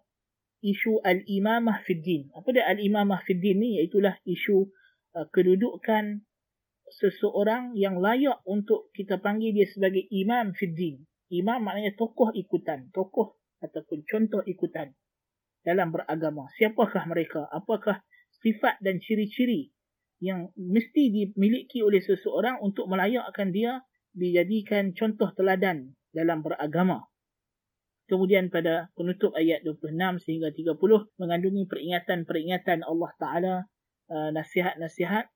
isu 0.63 1.03
al-imamah 1.03 1.83
fid 1.85 2.01
din. 2.01 2.31
Apa 2.33 2.49
dia 2.55 2.65
al-imamah 2.65 3.21
fid 3.27 3.43
din 3.43 3.59
ni? 3.61 3.69
Iaitulah 3.77 4.17
isu 4.25 4.71
uh, 5.13 5.27
kedudukan 5.29 6.25
seseorang 6.91 7.75
yang 7.75 7.99
layak 7.99 8.39
untuk 8.47 8.91
kita 8.95 9.19
panggil 9.19 9.51
dia 9.51 9.67
sebagai 9.67 10.07
imam 10.11 10.55
fid 10.55 10.73
din. 10.73 10.95
Imam 11.27 11.59
maknanya 11.59 11.91
tokoh 11.99 12.31
ikutan, 12.31 12.87
tokoh 12.95 13.35
ataupun 13.59 14.07
contoh 14.07 14.41
ikutan 14.47 14.95
dalam 15.63 15.91
beragama. 15.91 16.47
Siapakah 16.55 17.03
mereka? 17.09 17.51
Apakah 17.51 17.99
sifat 18.39 18.79
dan 18.79 19.03
ciri-ciri 19.03 19.75
yang 20.17 20.49
mesti 20.57 21.13
dimiliki 21.13 21.85
oleh 21.85 22.01
seseorang 22.01 22.57
untuk 22.63 22.89
melayakkan 22.89 23.53
dia 23.53 23.85
dijadikan 24.17 24.95
contoh 24.97 25.29
teladan 25.37 25.93
dalam 26.09 26.41
beragama. 26.41 27.05
Kemudian 28.07 28.47
pada 28.47 28.89
penutup 28.95 29.35
ayat 29.35 29.61
26 29.67 30.23
sehingga 30.23 30.49
30 30.49 30.79
mengandungi 31.19 31.67
peringatan-peringatan 31.67 32.87
Allah 32.87 33.11
Ta'ala 33.19 33.55
uh, 34.09 34.29
nasihat-nasihat 34.31 35.27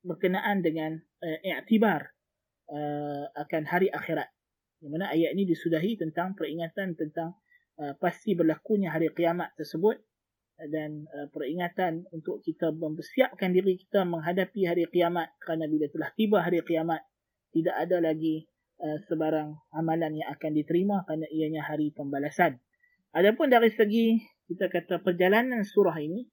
berkenaan 0.00 0.64
dengan 0.64 0.96
uh, 0.98 1.38
i'tibar 1.44 2.12
uh, 2.70 3.24
akan 3.36 3.62
hari 3.68 3.92
akhirat. 3.92 4.28
Di 4.80 4.88
mana 4.88 5.12
ayat 5.12 5.36
ini 5.36 5.44
disudahi 5.44 6.00
tentang 6.00 6.32
peringatan 6.32 6.96
tentang 6.96 7.36
uh, 7.76 7.92
pasti 8.00 8.32
berlakunya 8.32 8.88
hari 8.92 9.12
kiamat 9.12 9.52
tersebut 9.56 10.00
dan 10.68 11.08
uh, 11.16 11.28
peringatan 11.32 12.04
untuk 12.12 12.44
kita 12.44 12.72
mempersiapkan 12.72 13.52
diri 13.52 13.80
kita 13.80 14.04
menghadapi 14.04 14.68
hari 14.68 14.84
kiamat 14.92 15.32
kerana 15.40 15.64
bila 15.64 15.88
telah 15.88 16.10
tiba 16.12 16.38
hari 16.44 16.60
kiamat 16.60 17.00
tidak 17.52 17.76
ada 17.80 17.96
lagi 18.00 18.44
uh, 18.80 18.98
sebarang 19.08 19.56
amalan 19.72 20.20
yang 20.20 20.28
akan 20.32 20.52
diterima 20.52 21.04
kerana 21.08 21.26
ianya 21.32 21.64
hari 21.64 21.92
pembalasan. 21.92 22.60
Adapun 23.16 23.48
dari 23.48 23.72
segi 23.72 24.20
kita 24.48 24.68
kata 24.68 25.00
perjalanan 25.00 25.64
surah 25.64 25.96
ini 25.98 26.28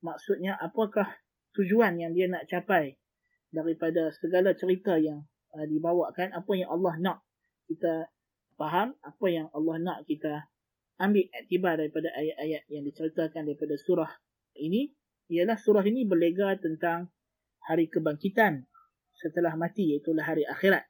maksudnya 0.00 0.54
apakah 0.56 1.10
tujuan 1.56 1.96
yang 2.00 2.12
dia 2.12 2.28
nak 2.28 2.44
capai 2.50 2.96
daripada 3.48 4.12
segala 4.12 4.52
cerita 4.52 5.00
yang 5.00 5.24
uh, 5.56 5.64
dibawakan 5.64 6.36
apa 6.36 6.52
yang 6.52 6.68
Allah 6.68 6.94
nak 7.00 7.18
kita 7.68 8.12
faham 8.58 8.96
apa 9.00 9.26
yang 9.30 9.46
Allah 9.54 9.76
nak 9.80 9.98
kita 10.04 10.48
ambil 10.98 11.24
iktibar 11.30 11.78
daripada 11.78 12.10
ayat-ayat 12.12 12.66
yang 12.68 12.82
diceritakan 12.84 13.46
daripada 13.46 13.78
surah 13.78 14.10
ini 14.58 14.90
ialah 15.30 15.56
surah 15.60 15.84
ini 15.86 16.08
berlega 16.08 16.58
tentang 16.58 17.12
hari 17.68 17.86
kebangkitan 17.86 18.64
setelah 19.12 19.54
mati 19.54 19.92
iaitu 19.92 20.14
hari 20.16 20.48
akhirat. 20.48 20.88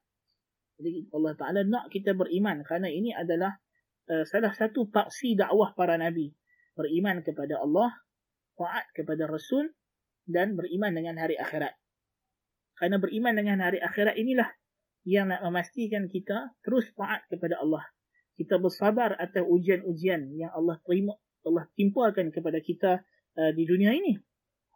Jadi 0.78 1.10
Allah 1.10 1.34
Taala 1.34 1.60
nak 1.66 1.90
kita 1.90 2.14
beriman 2.14 2.62
kerana 2.62 2.86
ini 2.86 3.10
adalah 3.10 3.58
uh, 4.06 4.22
salah 4.22 4.54
satu 4.54 4.86
paksi 4.86 5.34
dakwah 5.34 5.74
para 5.74 5.98
nabi. 5.98 6.30
Beriman 6.78 7.26
kepada 7.26 7.58
Allah, 7.58 7.90
taat 8.54 8.86
kepada 8.94 9.26
Rasul 9.26 9.74
dan 10.28 10.54
beriman 10.54 10.92
dengan 10.92 11.16
hari 11.16 11.40
akhirat. 11.40 11.72
Kerana 12.76 13.00
beriman 13.00 13.34
dengan 13.34 13.58
hari 13.64 13.80
akhirat 13.80 14.14
inilah 14.14 14.46
yang 15.08 15.32
nak 15.32 15.40
memastikan 15.40 16.06
kita 16.06 16.52
terus 16.62 16.92
taat 16.94 17.24
kepada 17.32 17.58
Allah. 17.58 17.82
Kita 18.38 18.60
bersabar 18.60 19.18
atas 19.18 19.42
ujian-ujian 19.42 20.30
yang 20.36 20.52
Allah 20.54 20.78
terima 20.86 21.16
Allah 21.42 21.66
timpakan 21.74 22.30
kepada 22.30 22.60
kita 22.60 23.02
uh, 23.34 23.50
di 23.56 23.64
dunia 23.66 23.90
ini. 23.96 24.14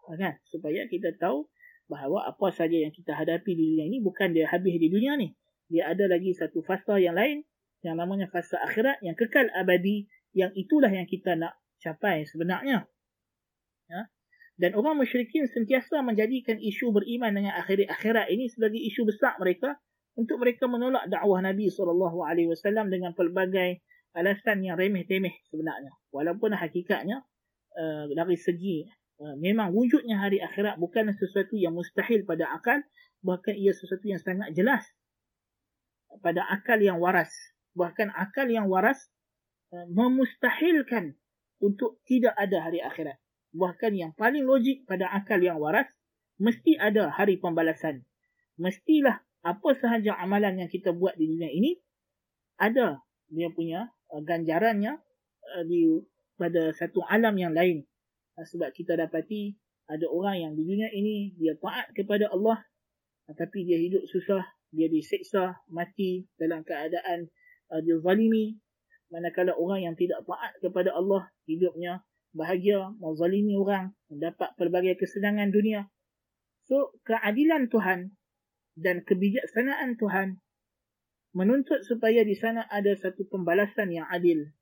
Ha, 0.08 0.18
kan? 0.18 0.34
Supaya 0.48 0.88
kita 0.90 1.14
tahu 1.20 1.46
bahawa 1.86 2.26
apa 2.26 2.48
saja 2.50 2.74
yang 2.74 2.90
kita 2.90 3.12
hadapi 3.12 3.52
di 3.52 3.76
dunia 3.76 3.84
ini 3.86 3.98
bukan 4.02 4.32
dia 4.34 4.48
habis 4.50 4.80
di 4.80 4.88
dunia 4.88 5.14
ni. 5.20 5.30
Dia 5.68 5.92
ada 5.92 6.08
lagi 6.10 6.32
satu 6.34 6.64
fasa 6.64 6.98
yang 6.98 7.14
lain 7.14 7.44
yang 7.84 8.00
namanya 8.00 8.26
fasa 8.32 8.58
akhirat 8.66 8.98
yang 9.04 9.14
kekal 9.14 9.46
abadi 9.52 10.08
yang 10.32 10.50
itulah 10.56 10.88
yang 10.88 11.06
kita 11.06 11.36
nak 11.36 11.60
capai 11.78 12.24
sebenarnya. 12.24 12.88
ya 12.88 12.91
dan 14.60 14.76
orang 14.76 15.00
musyrikin 15.00 15.48
sentiasa 15.48 16.04
menjadikan 16.04 16.60
isu 16.60 16.92
beriman 16.92 17.32
dengan 17.32 17.56
akhirat 17.56 17.88
akhirat 17.88 18.26
ini 18.28 18.52
sebagai 18.52 18.78
isu 18.78 19.08
besar 19.08 19.40
mereka 19.40 19.80
untuk 20.12 20.44
mereka 20.44 20.68
menolak 20.68 21.08
dakwah 21.08 21.40
Nabi 21.40 21.72
SAW 21.72 22.92
dengan 22.92 23.16
pelbagai 23.16 23.80
alasan 24.12 24.60
yang 24.60 24.76
remeh-temeh 24.76 25.40
sebenarnya. 25.48 25.92
Walaupun 26.12 26.52
hakikatnya 26.52 27.24
uh, 27.72 28.04
dari 28.12 28.36
segi 28.36 28.84
uh, 29.24 29.36
memang 29.40 29.72
wujudnya 29.72 30.20
hari 30.20 30.44
akhirat 30.44 30.76
bukan 30.76 31.16
sesuatu 31.16 31.56
yang 31.56 31.72
mustahil 31.72 32.28
pada 32.28 32.52
akal, 32.52 32.84
bahkan 33.24 33.56
ia 33.56 33.72
sesuatu 33.72 34.04
yang 34.04 34.20
sangat 34.20 34.52
jelas 34.52 34.84
pada 36.20 36.44
akal 36.52 36.76
yang 36.76 37.00
waras. 37.00 37.32
Bahkan 37.72 38.12
akal 38.12 38.52
yang 38.52 38.68
waras 38.68 39.08
uh, 39.72 39.88
memustahilkan 39.88 41.16
untuk 41.64 42.04
tidak 42.04 42.36
ada 42.36 42.68
hari 42.68 42.84
akhirat. 42.84 43.21
Bahkan 43.52 43.92
yang 43.92 44.12
paling 44.16 44.48
logik 44.48 44.88
pada 44.88 45.12
akal 45.12 45.40
yang 45.40 45.60
waras, 45.60 45.88
mesti 46.40 46.76
ada 46.80 47.12
hari 47.12 47.36
pembalasan. 47.36 48.04
Mestilah 48.56 49.20
apa 49.42 49.74
sahaja 49.74 50.14
amalan 50.22 50.64
yang 50.64 50.70
kita 50.70 50.94
buat 50.94 51.18
di 51.18 51.26
dunia 51.26 51.50
ini 51.50 51.74
ada 52.62 53.02
dia 53.26 53.50
punya 53.50 53.90
uh, 54.14 54.22
ganjarannya 54.22 55.02
uh, 55.58 55.64
di 55.66 55.98
pada 56.38 56.70
satu 56.70 57.02
alam 57.10 57.34
yang 57.34 57.50
lain 57.50 57.82
uh, 58.38 58.46
sebab 58.46 58.70
kita 58.70 58.94
dapati 58.94 59.58
ada 59.90 60.06
orang 60.06 60.46
yang 60.46 60.52
di 60.54 60.62
dunia 60.62 60.88
ini 60.94 61.34
dia 61.34 61.58
taat 61.58 61.90
kepada 61.90 62.30
Allah 62.30 62.62
tapi 63.34 63.66
dia 63.66 63.82
hidup 63.82 64.06
susah 64.06 64.46
dia 64.70 64.86
diseksa 64.86 65.58
mati 65.66 66.22
dalam 66.38 66.62
keadaan 66.62 67.26
uh, 67.74 67.82
dia 67.82 67.98
zalimi 67.98 68.62
manakala 69.10 69.58
orang 69.58 69.90
yang 69.90 69.94
tidak 69.98 70.22
taat 70.22 70.54
kepada 70.62 70.94
Allah 70.94 71.26
hidupnya 71.50 71.98
bahagia 72.32 72.96
menzalimi 72.96 73.56
orang 73.56 73.92
mendapat 74.08 74.56
pelbagai 74.56 74.96
kesenangan 74.96 75.52
dunia. 75.52 75.88
So 76.64 76.96
keadilan 77.04 77.68
Tuhan 77.68 78.16
dan 78.76 79.04
kebijaksanaan 79.04 80.00
Tuhan 80.00 80.40
menuntut 81.32 81.84
supaya 81.84 82.24
di 82.24 82.36
sana 82.36 82.64
ada 82.68 82.92
satu 82.96 83.24
pembalasan 83.28 83.92
yang 83.92 84.08
adil 84.08 84.52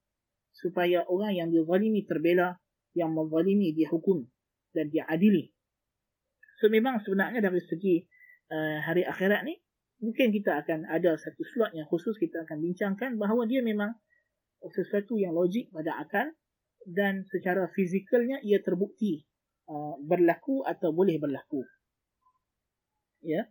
supaya 0.50 1.06
orang 1.06 1.34
yang 1.34 1.48
dizalimi 1.50 2.06
terbela 2.06 2.58
yang 2.94 3.14
menzalimi 3.14 3.70
dihukum 3.74 4.26
dan 4.74 4.90
diadili. 4.90 5.54
So 6.58 6.66
memang 6.70 7.02
sebenarnya 7.02 7.42
dari 7.42 7.62
segi 7.62 8.02
uh, 8.50 8.82
hari 8.82 9.06
akhirat 9.06 9.46
ni 9.46 9.58
mungkin 10.02 10.34
kita 10.34 10.58
akan 10.64 10.90
ada 10.90 11.14
satu 11.14 11.42
slot 11.54 11.70
yang 11.76 11.86
khusus 11.86 12.18
kita 12.18 12.42
akan 12.48 12.58
bincangkan 12.60 13.20
bahawa 13.20 13.46
dia 13.46 13.62
memang 13.62 13.94
sesuatu 14.60 15.16
yang 15.16 15.32
logik 15.32 15.72
pada 15.72 15.96
akal 15.96 16.28
dan 16.86 17.24
secara 17.28 17.68
fizikalnya 17.72 18.40
ia 18.44 18.60
terbukti 18.64 19.24
uh, 19.68 19.96
berlaku 20.00 20.64
atau 20.64 20.92
boleh 20.94 21.20
berlaku 21.20 21.64
ya 23.20 23.44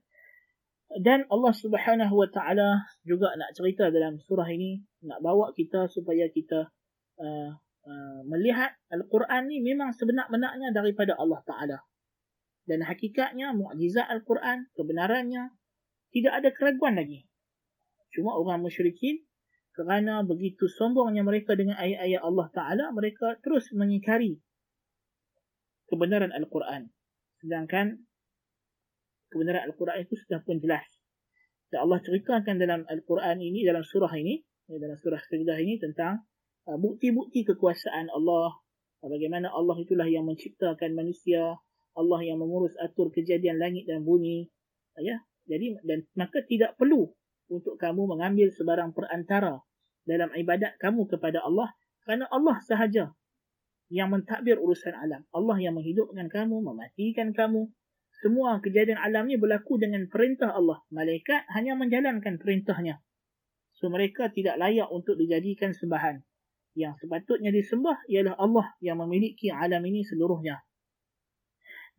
dan 0.97 1.29
Allah 1.29 1.53
Subhanahu 1.53 2.25
Wa 2.25 2.29
Taala 2.33 2.81
juga 3.05 3.37
nak 3.37 3.53
cerita 3.53 3.93
dalam 3.93 4.17
surah 4.17 4.49
ini 4.49 4.81
nak 5.05 5.21
bawa 5.21 5.53
kita 5.53 5.85
supaya 5.85 6.25
kita 6.33 6.73
uh, 7.21 7.49
uh, 7.85 8.19
melihat 8.25 8.73
Al-Quran 8.89 9.53
ni 9.53 9.61
memang 9.61 9.93
sebenar-benarnya 9.93 10.73
daripada 10.73 11.13
Allah 11.13 11.45
Taala. 11.45 11.77
Dan 12.65 12.81
hakikatnya 12.89 13.53
mukjizat 13.53 14.09
Al-Quran 14.09 14.73
kebenarannya 14.73 15.53
tidak 16.09 16.33
ada 16.41 16.49
keraguan 16.49 16.97
lagi. 16.97 17.29
Cuma 18.09 18.33
orang 18.33 18.65
musyrikin 18.65 19.28
kerana 19.73 20.25
begitu 20.25 20.67
sombongnya 20.67 21.23
mereka 21.23 21.55
dengan 21.55 21.79
ayat-ayat 21.79 22.21
Allah 22.25 22.47
Taala 22.51 22.85
mereka 22.91 23.37
terus 23.39 23.69
mengingkari 23.71 24.41
kebenaran 25.89 26.29
Al-Quran. 26.33 26.93
Sedangkan 27.41 28.05
kebenaran 29.33 29.65
Al-Quran 29.69 30.05
itu 30.05 30.15
sudah 30.25 30.41
pun 30.45 30.61
jelas. 30.61 30.85
Dan 31.69 31.85
Allah 31.85 32.01
ceritakan 32.01 32.55
dalam 32.57 32.81
Al-Quran 32.89 33.41
ini, 33.41 33.61
dalam 33.61 33.85
surah 33.85 34.09
ini, 34.17 34.41
ya, 34.69 34.77
dalam 34.81 34.97
surah 34.97 35.21
Sajdah 35.21 35.57
ini 35.61 35.77
tentang 35.77 36.25
uh, 36.65 36.77
bukti-bukti 36.77 37.45
kekuasaan 37.45 38.09
Allah. 38.09 38.57
Bagaimana 38.99 39.47
Allah 39.53 39.79
itulah 39.79 40.09
yang 40.09 40.27
menciptakan 40.27 40.91
manusia. 40.91 41.55
Allah 41.95 42.19
yang 42.25 42.41
mengurus 42.41 42.75
atur 42.77 43.13
kejadian 43.13 43.61
langit 43.61 43.87
dan 43.87 44.03
bumi. 44.03 44.49
Ya, 44.99 45.23
jadi 45.47 45.79
dan 45.87 46.03
maka 46.19 46.43
tidak 46.43 46.75
perlu 46.75 47.15
untuk 47.49 47.75
kamu 47.81 48.05
mengambil 48.15 48.53
sebarang 48.53 48.93
perantara 48.93 49.59
dalam 50.05 50.29
ibadat 50.33 50.77
kamu 50.77 51.09
kepada 51.09 51.41
Allah 51.43 51.73
kerana 52.05 52.25
Allah 52.29 52.57
sahaja 52.63 53.13
yang 53.89 54.13
mentadbir 54.13 54.61
urusan 54.61 54.93
alam. 54.93 55.25
Allah 55.33 55.57
yang 55.57 55.73
menghidupkan 55.73 56.29
kamu, 56.29 56.61
mematikan 56.61 57.33
kamu. 57.33 57.73
Semua 58.21 58.61
kejadian 58.61 59.01
alam 59.01 59.25
ni 59.25 59.37
berlaku 59.37 59.81
dengan 59.81 60.05
perintah 60.05 60.53
Allah. 60.53 60.81
Malaikat 60.93 61.49
hanya 61.57 61.73
menjalankan 61.73 62.37
perintahnya. 62.37 63.01
So 63.73 63.89
mereka 63.89 64.29
tidak 64.29 64.61
layak 64.61 64.89
untuk 64.93 65.17
dijadikan 65.17 65.73
sembahan. 65.73 66.21
Yang 66.77 67.05
sepatutnya 67.05 67.49
disembah 67.49 68.05
ialah 68.05 68.37
Allah 68.37 68.77
yang 68.83 69.01
memiliki 69.01 69.49
alam 69.49 69.81
ini 69.81 70.05
seluruhnya. 70.05 70.61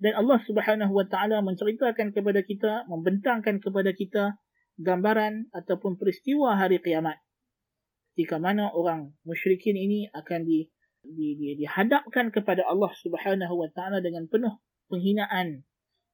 Dan 0.01 0.17
Allah 0.17 0.39
Subhanahu 0.41 0.97
Wa 0.97 1.07
Taala 1.11 1.45
menceritakan 1.45 2.15
kepada 2.17 2.41
kita, 2.41 2.89
membentangkan 2.89 3.61
kepada 3.61 3.93
kita 3.93 4.41
gambaran 4.81 5.53
ataupun 5.53 6.01
peristiwa 6.01 6.57
hari 6.57 6.81
kiamat. 6.81 7.21
Ketika 8.17 8.41
mana 8.41 8.73
orang 8.73 9.13
musyrikin 9.23 9.77
ini 9.77 10.09
akan 10.11 10.45
di, 10.45 10.67
di, 11.05 11.37
di, 11.37 11.47
dihadapkan 11.61 12.33
kepada 12.33 12.67
Allah 12.67 12.91
Subhanahu 12.97 13.55
Wa 13.61 13.69
Taala 13.71 14.01
dengan 14.01 14.27
penuh 14.27 14.57
penghinaan 14.91 15.63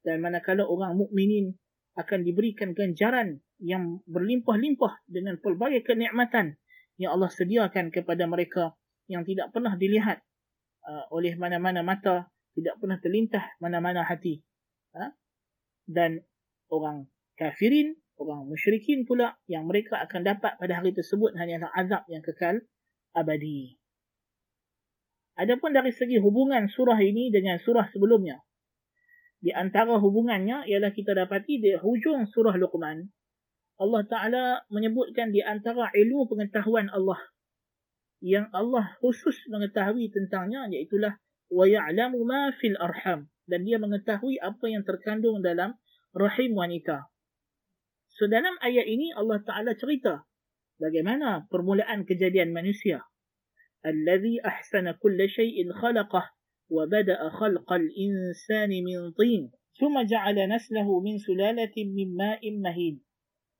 dan 0.04 0.16
manakala 0.20 0.66
orang 0.66 0.98
mukminin 0.98 1.56
akan 1.96 2.22
diberikan 2.22 2.76
ganjaran 2.76 3.40
yang 3.56 4.04
berlimpah-limpah 4.04 5.08
dengan 5.08 5.40
pelbagai 5.40 5.80
kenikmatan 5.82 6.60
yang 7.00 7.16
Allah 7.16 7.32
sediakan 7.32 7.88
kepada 7.88 8.28
mereka 8.28 8.76
yang 9.08 9.24
tidak 9.24 9.50
pernah 9.56 9.74
dilihat 9.80 10.20
uh, 10.84 11.08
oleh 11.08 11.32
mana-mana 11.40 11.80
mata 11.80 12.28
tidak 12.56 12.76
pernah 12.80 13.00
terlintah 13.00 13.56
mana-mana 13.60 14.04
hati. 14.04 14.40
Ha? 14.96 15.12
Dan 15.84 16.20
orang 16.72 17.08
kafirin, 17.36 17.96
orang 18.16 18.48
musyrikin 18.48 19.04
pula 19.04 19.36
yang 19.48 19.68
mereka 19.68 20.00
akan 20.00 20.24
dapat 20.24 20.56
pada 20.56 20.80
hari 20.80 20.92
tersebut 20.96 21.36
hanyalah 21.36 21.68
azab 21.76 22.04
yang 22.08 22.24
kekal 22.24 22.60
abadi. 23.12 23.76
Adapun 25.36 25.76
dari 25.76 25.92
segi 25.92 26.16
hubungan 26.16 26.64
surah 26.68 26.96
ini 26.96 27.28
dengan 27.28 27.60
surah 27.60 27.92
sebelumnya. 27.92 28.40
Di 29.36 29.52
antara 29.52 30.00
hubungannya 30.00 30.64
ialah 30.64 30.96
kita 30.96 31.12
dapati 31.12 31.60
di 31.60 31.76
hujung 31.76 32.24
surah 32.24 32.56
Luqman. 32.56 33.04
Allah 33.76 34.02
Ta'ala 34.08 34.44
menyebutkan 34.72 35.28
di 35.36 35.44
antara 35.44 35.92
ilmu 35.92 36.24
pengetahuan 36.32 36.88
Allah. 36.88 37.20
Yang 38.24 38.48
Allah 38.56 38.96
khusus 39.04 39.36
mengetahui 39.52 40.08
tentangnya 40.08 40.64
iaitulah 40.72 41.20
ya'lamu 41.52 42.24
ma 42.24 42.48
fil 42.56 42.80
arham 42.80 43.28
dan 43.44 43.60
dia 43.62 43.76
mengetahui 43.76 44.40
apa 44.40 44.64
yang 44.66 44.82
terkandung 44.88 45.44
dalam 45.44 45.76
rahim 46.16 46.56
wanita. 46.56 47.12
So 48.16 48.24
dalam 48.32 48.56
ayat 48.64 48.88
ini 48.88 49.12
Allah 49.12 49.44
Taala 49.44 49.76
cerita 49.76 50.24
bagaimana 50.80 51.44
permulaan 51.52 52.08
kejadian 52.08 52.48
manusia. 52.56 53.04
Allazi 53.84 54.40
ahsana 54.40 54.96
kull 54.96 55.20
shay'in 55.20 55.68
khalaqah 55.68 56.24
wa 56.72 56.82
bada'a 56.88 57.28
khalqal 57.28 57.84
insani 57.92 58.80
min 58.80 59.12
tin. 59.12 59.52
Thumma 59.76 60.08
ja'ala 60.08 60.48
naslahu 60.48 61.04
min 61.04 61.20
sulalatin 61.20 61.92
min 61.92 62.16
ma'in 62.16 62.56
mahin. 62.64 63.04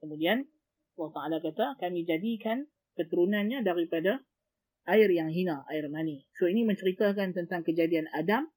Kemudian 0.01 0.49
Allah 0.97 1.11
Taala 1.13 1.37
kata 1.45 1.77
kami 1.77 2.09
jadikan 2.09 2.65
keturunannya 2.97 3.61
daripada 3.61 4.25
air 4.89 5.13
yang 5.13 5.29
hina, 5.29 5.69
air 5.69 5.85
mani. 5.93 6.25
So 6.41 6.49
ini 6.49 6.65
menceritakan 6.65 7.37
tentang 7.37 7.61
kejadian 7.61 8.09
Adam 8.17 8.49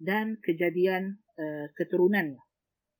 dan 0.00 0.40
kejadian 0.40 1.20
uh, 1.36 1.68
keturunannya. 1.76 2.40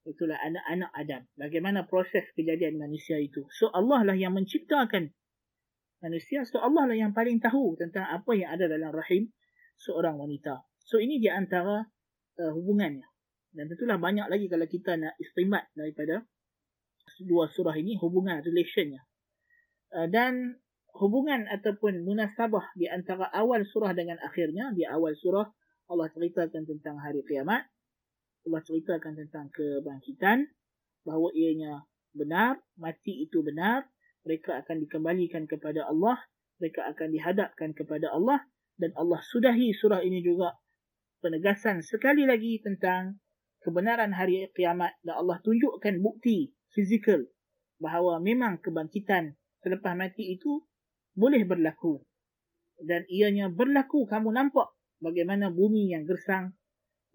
Itulah 0.08 0.40
anak-anak 0.40 0.90
Adam. 0.96 1.22
Bagaimana 1.36 1.84
proses 1.84 2.24
kejadian 2.32 2.80
manusia 2.80 3.20
itu. 3.20 3.44
So 3.52 3.68
Allah 3.76 4.08
lah 4.08 4.16
yang 4.16 4.32
menciptakan 4.32 5.12
manusia. 6.00 6.48
So 6.48 6.64
Allah 6.64 6.88
lah 6.88 6.96
yang 6.96 7.12
paling 7.12 7.44
tahu 7.44 7.76
tentang 7.76 8.08
apa 8.08 8.32
yang 8.32 8.56
ada 8.56 8.72
dalam 8.72 8.88
rahim 8.88 9.28
seorang 9.76 10.16
wanita. 10.16 10.64
So 10.80 10.96
ini 10.96 11.20
di 11.20 11.28
antara 11.28 11.84
uh, 12.40 12.52
hubungannya. 12.56 13.04
Dan 13.52 13.68
tentulah 13.68 14.00
banyak 14.00 14.32
lagi 14.32 14.48
kalau 14.48 14.64
kita 14.64 14.96
nak 14.96 15.12
istimat 15.20 15.68
daripada 15.76 16.24
dua 17.28 17.52
surah 17.52 17.76
ini 17.76 18.00
hubungan 18.00 18.40
relationnya. 18.40 19.04
Uh, 19.92 20.08
dan 20.08 20.56
hubungan 20.96 21.44
ataupun 21.52 22.00
munasabah 22.08 22.72
di 22.80 22.88
antara 22.88 23.28
awal 23.28 23.60
surah 23.68 23.92
dengan 23.92 24.16
akhirnya. 24.24 24.72
Di 24.72 24.88
awal 24.88 25.12
surah 25.20 25.44
Allah 25.92 26.08
ceritakan 26.16 26.64
tentang 26.64 26.96
hari 26.96 27.20
kiamat. 27.28 27.68
Allah 28.46 28.62
ceritakan 28.62 29.18
tentang 29.18 29.48
kebangkitan. 29.50 30.46
Bahawa 31.02 31.32
ianya 31.32 31.88
benar, 32.12 32.60
mati 32.76 33.24
itu 33.24 33.40
benar. 33.40 33.88
Mereka 34.26 34.66
akan 34.66 34.84
dikembalikan 34.84 35.48
kepada 35.48 35.88
Allah. 35.88 36.20
Mereka 36.60 36.84
akan 36.94 37.08
dihadapkan 37.14 37.72
kepada 37.72 38.12
Allah. 38.12 38.44
Dan 38.78 38.94
Allah 38.94 39.18
sudahi 39.18 39.74
surah 39.74 40.04
ini 40.04 40.22
juga 40.22 40.54
penegasan 41.18 41.82
sekali 41.82 42.22
lagi 42.28 42.62
tentang 42.62 43.18
kebenaran 43.62 44.14
hari 44.14 44.46
kiamat. 44.54 44.94
Dan 45.02 45.18
Allah 45.18 45.38
tunjukkan 45.42 45.98
bukti 46.02 46.54
fizikal 46.74 47.24
bahawa 47.78 48.18
memang 48.18 48.58
kebangkitan 48.58 49.38
selepas 49.62 49.94
mati 49.94 50.34
itu 50.34 50.66
boleh 51.14 51.42
berlaku. 51.46 52.02
Dan 52.78 53.06
ianya 53.10 53.50
berlaku 53.50 54.06
kamu 54.06 54.30
nampak 54.30 54.70
bagaimana 55.02 55.50
bumi 55.50 55.90
yang 55.90 56.06
gersang, 56.06 56.54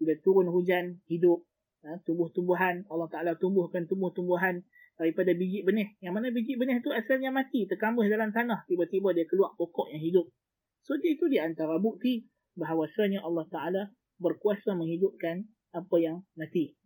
bila 0.04 0.14
turun 0.20 0.52
hujan, 0.52 1.00
hidup, 1.08 1.42
ha, 1.82 1.96
tumbuh-tumbuhan, 2.04 2.84
Allah 2.92 3.08
Ta'ala 3.08 3.32
tumbuhkan 3.40 3.88
tumbuh-tumbuhan 3.88 4.60
daripada 5.00 5.32
biji 5.32 5.64
benih. 5.64 5.96
Yang 6.04 6.12
mana 6.12 6.28
biji 6.30 6.54
benih 6.60 6.84
itu 6.84 6.92
asalnya 6.92 7.32
mati, 7.32 7.64
terkambus 7.64 8.06
dalam 8.12 8.30
tanah, 8.30 8.68
tiba-tiba 8.68 9.16
dia 9.16 9.24
keluar 9.24 9.56
pokok 9.56 9.90
yang 9.90 10.04
hidup. 10.04 10.28
So, 10.84 11.00
itu 11.00 11.26
di 11.32 11.40
antara 11.40 11.80
bukti 11.80 12.28
bahawasanya 12.60 13.24
Allah 13.24 13.48
Ta'ala 13.48 13.82
berkuasa 14.20 14.76
menghidupkan 14.76 15.48
apa 15.72 15.96
yang 15.96 16.22
mati. 16.36 16.76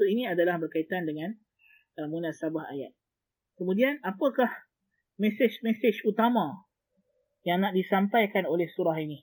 So, 0.00 0.08
ini 0.08 0.24
adalah 0.24 0.56
berkaitan 0.56 1.04
dengan 1.04 1.36
uh, 2.00 2.08
munasabah 2.08 2.72
ayat. 2.72 2.96
Kemudian, 3.60 4.00
apakah 4.00 4.48
mesej-mesej 5.16 6.04
utama 6.04 6.66
yang 7.46 7.62
nak 7.62 7.72
disampaikan 7.72 8.44
oleh 8.44 8.66
surah 8.68 8.98
ini. 8.98 9.22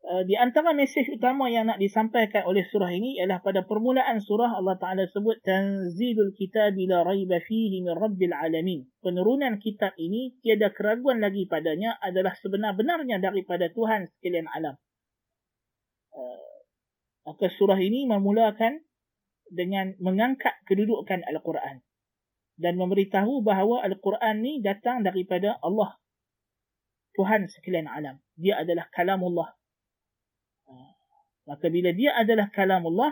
Uh, 0.00 0.24
di 0.24 0.32
antara 0.32 0.72
mesej 0.72 1.12
utama 1.12 1.52
yang 1.52 1.68
nak 1.68 1.76
disampaikan 1.76 2.48
oleh 2.48 2.64
surah 2.64 2.88
ini 2.88 3.20
ialah 3.20 3.44
pada 3.44 3.68
permulaan 3.68 4.16
surah 4.16 4.56
Allah 4.56 4.80
Taala 4.80 5.04
sebut 5.04 5.44
tanzilul 5.44 6.32
kitab 6.32 6.72
la 6.88 7.04
raiba 7.04 7.36
fihi 7.36 7.84
min 7.84 7.92
rabbil 7.92 8.32
alamin. 8.32 8.88
Penurunan 9.04 9.60
kitab 9.60 9.92
ini 10.00 10.40
tiada 10.40 10.72
keraguan 10.72 11.20
lagi 11.20 11.44
padanya 11.44 12.00
adalah 12.00 12.32
sebenar-benarnya 12.32 13.20
daripada 13.20 13.68
Tuhan 13.68 14.08
sekalian 14.16 14.48
alam. 14.48 14.80
Uh, 16.16 16.64
maka 17.28 17.52
surah 17.52 17.76
ini 17.76 18.08
memulakan 18.08 18.80
dengan 19.52 19.92
mengangkat 20.00 20.64
kedudukan 20.64 21.28
Al-Quran 21.28 21.84
dan 22.56 22.80
memberitahu 22.80 23.44
bahawa 23.44 23.84
Al-Quran 23.84 24.40
ni 24.40 24.64
datang 24.64 25.04
daripada 25.04 25.60
Allah. 25.60 26.00
Tuhan 27.20 27.52
sekalian 27.52 27.84
alam. 27.84 28.24
Dia 28.40 28.64
adalah 28.64 28.88
kalamullah. 28.88 29.59
Maka 31.50 31.66
bila 31.66 31.90
dia 31.90 32.14
adalah 32.14 32.46
kalamullah, 32.54 33.10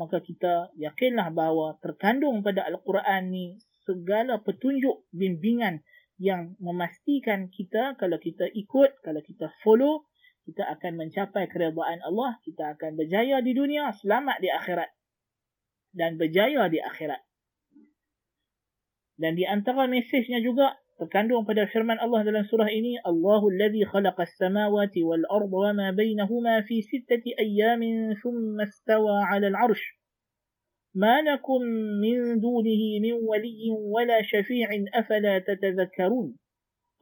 maka 0.00 0.24
kita 0.24 0.72
yakinlah 0.80 1.28
bahawa 1.36 1.76
terkandung 1.84 2.40
pada 2.40 2.64
Al-Quran 2.64 3.28
ni 3.28 3.60
segala 3.84 4.40
petunjuk 4.40 5.04
bimbingan 5.12 5.84
yang 6.16 6.56
memastikan 6.56 7.52
kita 7.52 7.92
kalau 8.00 8.16
kita 8.16 8.48
ikut, 8.56 9.04
kalau 9.04 9.20
kita 9.20 9.52
follow, 9.60 10.08
kita 10.48 10.64
akan 10.64 10.96
mencapai 10.96 11.44
keredaan 11.44 12.00
Allah, 12.00 12.40
kita 12.40 12.72
akan 12.72 12.96
berjaya 12.96 13.44
di 13.44 13.52
dunia, 13.52 13.92
selamat 14.00 14.40
di 14.40 14.48
akhirat. 14.48 14.90
Dan 15.92 16.16
berjaya 16.16 16.72
di 16.72 16.80
akhirat. 16.80 17.20
Dan 19.20 19.36
di 19.36 19.44
antara 19.44 19.84
mesejnya 19.86 20.40
juga 20.40 20.74
terkandung 20.94 21.42
pada 21.42 21.66
firman 21.66 21.98
Allah 21.98 22.22
dalam 22.22 22.46
surah 22.46 22.70
ini 22.70 23.02
Allahu 23.02 23.50
alladhi 23.50 23.82
khalaqas 23.82 24.30
samawati 24.38 25.02
wal 25.02 25.26
arda 25.26 25.50
wa 25.50 25.70
ma 25.74 25.88
bainahuma 25.90 26.62
fi 26.62 26.82
sittati 26.86 27.34
ayyamin 27.34 28.14
thumma 28.22 28.66
istawa 28.66 29.26
'ala 29.26 29.50
al-'arsh. 29.50 29.82
Ma 30.94 31.18
lakum 31.26 31.66
min 31.98 32.38
dunihi 32.38 33.02
min 33.02 33.18
waliyyin 33.26 33.74
wala 33.90 34.22
shafi'in 34.22 34.86
afala 34.94 35.42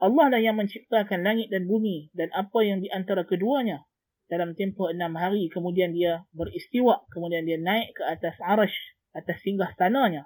Allah 0.03 0.25
lah 0.27 0.41
yang 0.41 0.57
menciptakan 0.57 1.21
langit 1.21 1.53
dan 1.53 1.69
bumi 1.69 2.09
dan 2.17 2.33
apa 2.33 2.65
yang 2.65 2.81
di 2.81 2.89
antara 2.89 3.23
keduanya. 3.23 3.85
Dalam 4.25 4.57
tempoh 4.57 4.89
enam 4.89 5.13
hari 5.13 5.45
kemudian 5.53 5.93
dia 5.93 6.25
beristiwa 6.33 7.05
kemudian 7.13 7.45
dia 7.45 7.61
naik 7.61 7.93
ke 7.93 8.01
atas 8.01 8.33
arash 8.41 8.73
atas 9.13 9.37
singgah 9.45 9.69
tanahnya. 9.77 10.25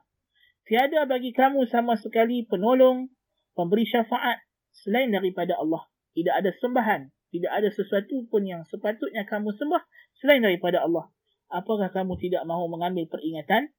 Tiada 0.64 1.04
bagi 1.04 1.36
kamu 1.36 1.68
sama 1.68 2.00
sekali 2.00 2.48
penolong, 2.48 3.12
pemberi 3.58 3.90
syafaat 3.90 4.46
selain 4.70 5.10
daripada 5.10 5.58
Allah. 5.58 5.90
Tidak 6.14 6.34
ada 6.34 6.54
sembahan. 6.54 7.10
Tidak 7.34 7.50
ada 7.50 7.68
sesuatu 7.74 8.30
pun 8.30 8.46
yang 8.46 8.62
sepatutnya 8.70 9.26
kamu 9.26 9.52
sembah 9.58 9.82
selain 10.22 10.46
daripada 10.46 10.86
Allah. 10.86 11.10
apakah 11.48 11.88
kamu 11.96 12.20
tidak 12.20 12.44
mahu 12.44 12.68
mengambil 12.68 13.08
peringatan? 13.08 13.72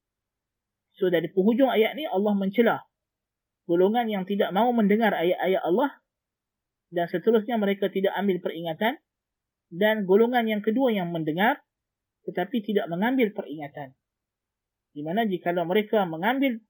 So 0.97 1.13
dari 1.13 1.29
penghujung 1.29 1.69
ayat 1.69 2.01
ni 2.01 2.09
Allah 2.09 2.33
mencela 2.33 2.89
golongan 3.69 4.09
yang 4.09 4.25
tidak 4.25 4.49
mahu 4.57 4.73
mendengar 4.73 5.13
ayat-ayat 5.13 5.61
Allah 5.61 6.01
dan 6.89 7.05
seterusnya 7.13 7.61
mereka 7.61 7.93
tidak 7.93 8.17
ambil 8.17 8.41
peringatan 8.41 8.97
dan 9.69 10.09
golongan 10.09 10.49
yang 10.49 10.65
kedua 10.65 10.89
yang 10.89 11.13
mendengar 11.13 11.61
tetapi 12.25 12.65
tidak 12.65 12.89
mengambil 12.89 13.29
peringatan. 13.37 13.93
Di 14.97 15.05
mana 15.05 15.29
jika 15.29 15.53
mereka 15.53 16.09
mengambil 16.09 16.61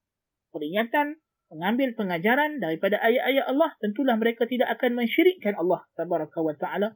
peringatan, 0.51 1.19
mengambil 1.49 1.97
pengajaran 1.97 2.61
daripada 2.61 3.01
ayat-ayat 3.01 3.45
Allah, 3.49 3.73
tentulah 3.81 4.15
mereka 4.15 4.45
tidak 4.45 4.69
akan 4.77 5.01
mensyirikkan 5.01 5.57
Allah 5.57 5.85
tabaraka 5.97 6.39
wa 6.41 6.53
taala 6.53 6.93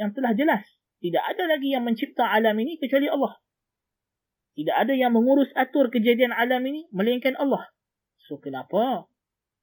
yang 0.00 0.10
telah 0.16 0.32
jelas 0.32 0.64
tidak 1.04 1.20
ada 1.20 1.44
lagi 1.44 1.68
yang 1.68 1.84
mencipta 1.84 2.24
alam 2.24 2.56
ini 2.56 2.80
kecuali 2.80 3.12
Allah. 3.12 3.36
Tidak 4.56 4.72
ada 4.72 4.96
yang 4.96 5.12
mengurus 5.12 5.52
atur 5.52 5.92
kejadian 5.92 6.32
alam 6.32 6.64
ini 6.64 6.88
melainkan 6.96 7.36
Allah. 7.36 7.68
So 8.24 8.40
kenapa 8.40 9.04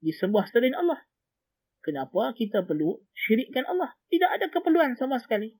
disembah 0.05 0.45
selain 0.53 0.77
Allah? 0.77 1.01
Kenapa 1.81 2.37
kita 2.37 2.61
perlu 2.61 3.01
syirikkan 3.17 3.65
Allah? 3.65 3.97
Tidak 4.13 4.29
ada 4.29 4.53
keperluan 4.53 4.93
sama 5.01 5.17
sekali. 5.17 5.57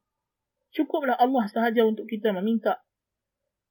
Cukuplah 0.70 1.18
Allah 1.18 1.50
sahaja 1.50 1.82
untuk 1.82 2.06
kita 2.06 2.30
meminta. 2.30 2.86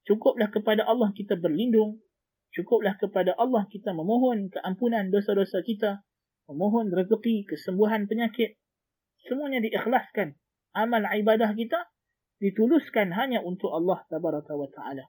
Cukuplah 0.02 0.50
kepada 0.50 0.82
Allah 0.82 1.14
kita 1.14 1.38
berlindung. 1.38 2.02
Cukuplah 2.50 2.98
kepada 2.98 3.38
Allah 3.38 3.66
kita 3.70 3.94
memohon 3.94 4.50
keampunan 4.50 5.06
dosa-dosa 5.14 5.62
kita. 5.62 6.02
Memohon 6.50 6.90
rezeki, 6.90 7.46
kesembuhan 7.46 8.10
penyakit. 8.10 8.58
Semuanya 9.22 9.62
diikhlaskan. 9.62 10.34
Amal 10.74 11.06
ibadah 11.06 11.54
kita 11.54 11.90
dituluskan 12.42 13.14
hanya 13.14 13.38
untuk 13.44 13.70
Allah 13.70 14.02
tabaraka 14.10 14.58
wa 14.58 14.66
taala. 14.66 15.06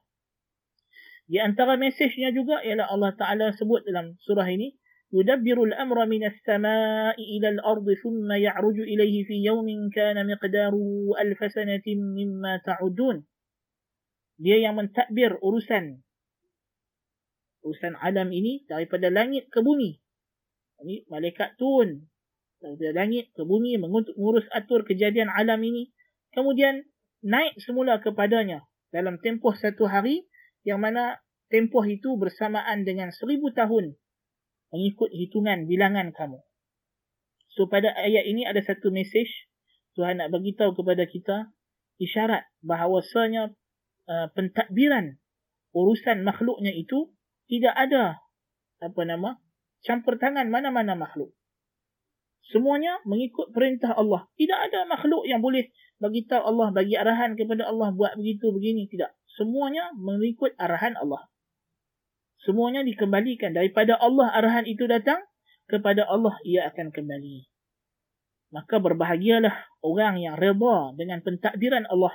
Di 1.26 1.40
antara 1.40 1.80
mesejnya 1.80 2.34
juga 2.34 2.60
ialah 2.60 2.92
Allah 2.92 3.12
Taala 3.16 3.46
sebut 3.54 3.86
dalam 3.88 4.18
surah 4.20 4.44
ini, 4.52 4.74
"Yudabbiru 5.14 5.70
al-amra 5.70 6.04
min 6.04 6.26
as-sama'i 6.28 7.40
ila 7.40 7.56
al-ard 7.56 7.88
thumma 8.02 8.36
ya'ruju 8.36 8.84
ilayhi 8.84 9.24
fi 9.24 9.40
yawmin 9.40 9.88
kana 9.88 10.26
miqdaruhu 10.28 11.14
alf 11.16 11.40
sanatin 11.48 12.04
mimma 12.12 12.60
ta'udun." 12.66 13.24
Dia 14.42 14.60
yang 14.60 14.76
mentadbir 14.76 15.38
urusan 15.40 16.04
urusan 17.62 17.94
alam 17.98 18.28
ini 18.30 18.66
daripada 18.66 19.08
langit 19.08 19.48
ke 19.48 19.62
bumi. 19.62 19.98
Ini 20.82 21.06
malaikat 21.06 21.56
turun 21.56 22.10
dari 22.62 22.94
langit 22.94 23.30
ke 23.34 23.42
bumi 23.42 23.78
mengurus 23.78 24.46
atur 24.54 24.86
kejadian 24.86 25.30
alam 25.30 25.62
ini. 25.62 25.90
Kemudian 26.34 26.86
naik 27.22 27.54
semula 27.62 28.02
kepadanya 28.02 28.66
dalam 28.90 29.18
tempoh 29.22 29.54
satu 29.54 29.86
hari 29.86 30.26
yang 30.66 30.82
mana 30.82 31.22
tempoh 31.50 31.82
itu 31.86 32.14
bersamaan 32.18 32.82
dengan 32.82 33.10
seribu 33.14 33.50
tahun 33.54 33.94
mengikut 34.72 35.10
hitungan 35.12 35.68
bilangan 35.68 36.10
kamu. 36.10 36.40
So 37.52 37.68
pada 37.68 37.92
ayat 37.92 38.24
ini 38.24 38.48
ada 38.48 38.64
satu 38.64 38.88
mesej 38.88 39.28
Tuhan 39.92 40.24
nak 40.24 40.32
beritahu 40.32 40.72
kepada 40.72 41.04
kita 41.04 41.52
isyarat 42.00 42.48
bahawasanya 42.64 43.52
uh, 44.08 44.26
pentadbiran 44.32 45.20
urusan 45.76 46.24
makhluknya 46.24 46.72
itu 46.72 47.12
tidak 47.46 47.74
ada 47.74 48.20
apa 48.82 49.02
nama 49.06 49.38
campur 49.82 50.18
tangan 50.18 50.46
mana-mana 50.50 50.94
makhluk. 50.94 51.34
Semuanya 52.50 52.98
mengikut 53.06 53.54
perintah 53.54 53.94
Allah. 53.94 54.28
Tidak 54.34 54.58
ada 54.58 54.84
makhluk 54.84 55.24
yang 55.24 55.40
boleh 55.40 55.70
bagi 56.02 56.26
tahu 56.26 56.42
Allah, 56.42 56.68
bagi 56.74 56.98
arahan 56.98 57.38
kepada 57.38 57.70
Allah 57.70 57.94
buat 57.94 58.18
begitu, 58.18 58.50
begini. 58.50 58.90
Tidak. 58.90 59.08
Semuanya 59.38 59.94
mengikut 59.94 60.58
arahan 60.58 60.98
Allah. 60.98 61.30
Semuanya 62.42 62.82
dikembalikan. 62.82 63.54
Daripada 63.54 63.94
Allah 63.96 64.34
arahan 64.34 64.66
itu 64.66 64.90
datang, 64.90 65.22
kepada 65.70 66.04
Allah 66.04 66.36
ia 66.44 66.68
akan 66.68 66.92
kembali. 66.92 67.48
Maka 68.52 68.76
berbahagialah 68.76 69.80
orang 69.80 70.20
yang 70.20 70.36
reda 70.36 70.92
dengan 70.98 71.24
pentakdiran 71.24 71.88
Allah 71.88 72.12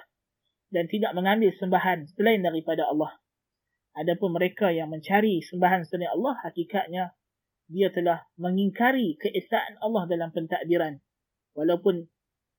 dan 0.69 0.85
tidak 0.85 1.17
mengambil 1.17 1.49
sembahan 1.57 2.05
selain 2.13 2.45
daripada 2.45 2.85
Allah. 2.85 3.17
Adapun 3.97 4.37
mereka 4.37 4.69
yang 4.69 4.93
mencari 4.93 5.41
sembahan 5.41 5.81
selain 5.81 6.13
Allah, 6.13 6.37
hakikatnya 6.45 7.17
dia 7.65 7.89
telah 7.89 8.21
mengingkari 8.37 9.17
keesaan 9.17 9.81
Allah 9.81 10.05
dalam 10.05 10.29
pentakdiran. 10.29 11.01
Walaupun 11.57 12.05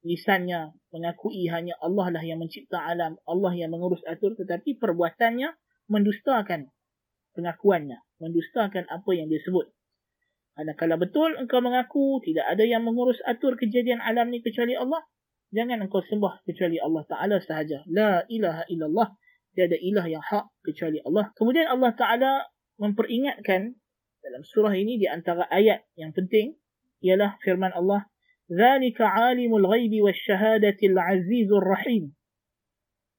lisannya 0.03 0.75
mengakui 0.91 1.47
hanya 1.47 1.79
Allah 1.79 2.19
lah 2.19 2.23
yang 2.27 2.43
mencipta 2.43 2.83
alam, 2.83 3.15
Allah 3.23 3.55
yang 3.55 3.71
mengurus 3.71 4.03
atur, 4.03 4.35
tetapi 4.35 4.83
perbuatannya 4.83 5.55
mendustakan 5.87 6.75
pengakuannya, 7.39 8.03
mendustakan 8.19 8.91
apa 8.91 9.11
yang 9.15 9.31
dia 9.31 9.39
sebut. 9.47 9.71
Kalau 10.59 10.99
betul 10.99 11.39
engkau 11.39 11.63
mengaku 11.63 12.19
tidak 12.27 12.51
ada 12.51 12.67
yang 12.67 12.83
mengurus 12.83 13.23
atur 13.23 13.55
kejadian 13.55 14.03
alam 14.03 14.27
ni 14.35 14.43
kecuali 14.43 14.75
Allah, 14.75 15.07
jangan 15.55 15.87
engkau 15.87 16.03
sembah 16.03 16.43
kecuali 16.43 16.83
Allah 16.83 17.07
Ta'ala 17.07 17.39
sahaja. 17.39 17.87
La 17.87 18.27
ilaha 18.27 18.67
illallah. 18.67 19.15
Tiada 19.59 19.75
ilah 19.75 20.07
yang 20.07 20.23
hak 20.23 20.55
kecuali 20.63 21.03
Allah. 21.03 21.35
Kemudian 21.35 21.67
Allah 21.67 21.91
Ta'ala 21.99 22.47
memperingatkan 22.79 23.75
dalam 24.23 24.43
surah 24.47 24.71
ini 24.79 25.03
di 25.03 25.11
antara 25.11 25.51
ayat 25.51 25.83
yang 25.99 26.15
penting 26.15 26.55
ialah 27.03 27.35
firman 27.43 27.75
Allah 27.75 28.07
Zalika 28.47 29.11
alimul 29.11 29.67
ghaibi 29.67 29.99
wasyahadatil 29.99 30.95
azizur 30.95 31.61
rahim. 31.61 32.17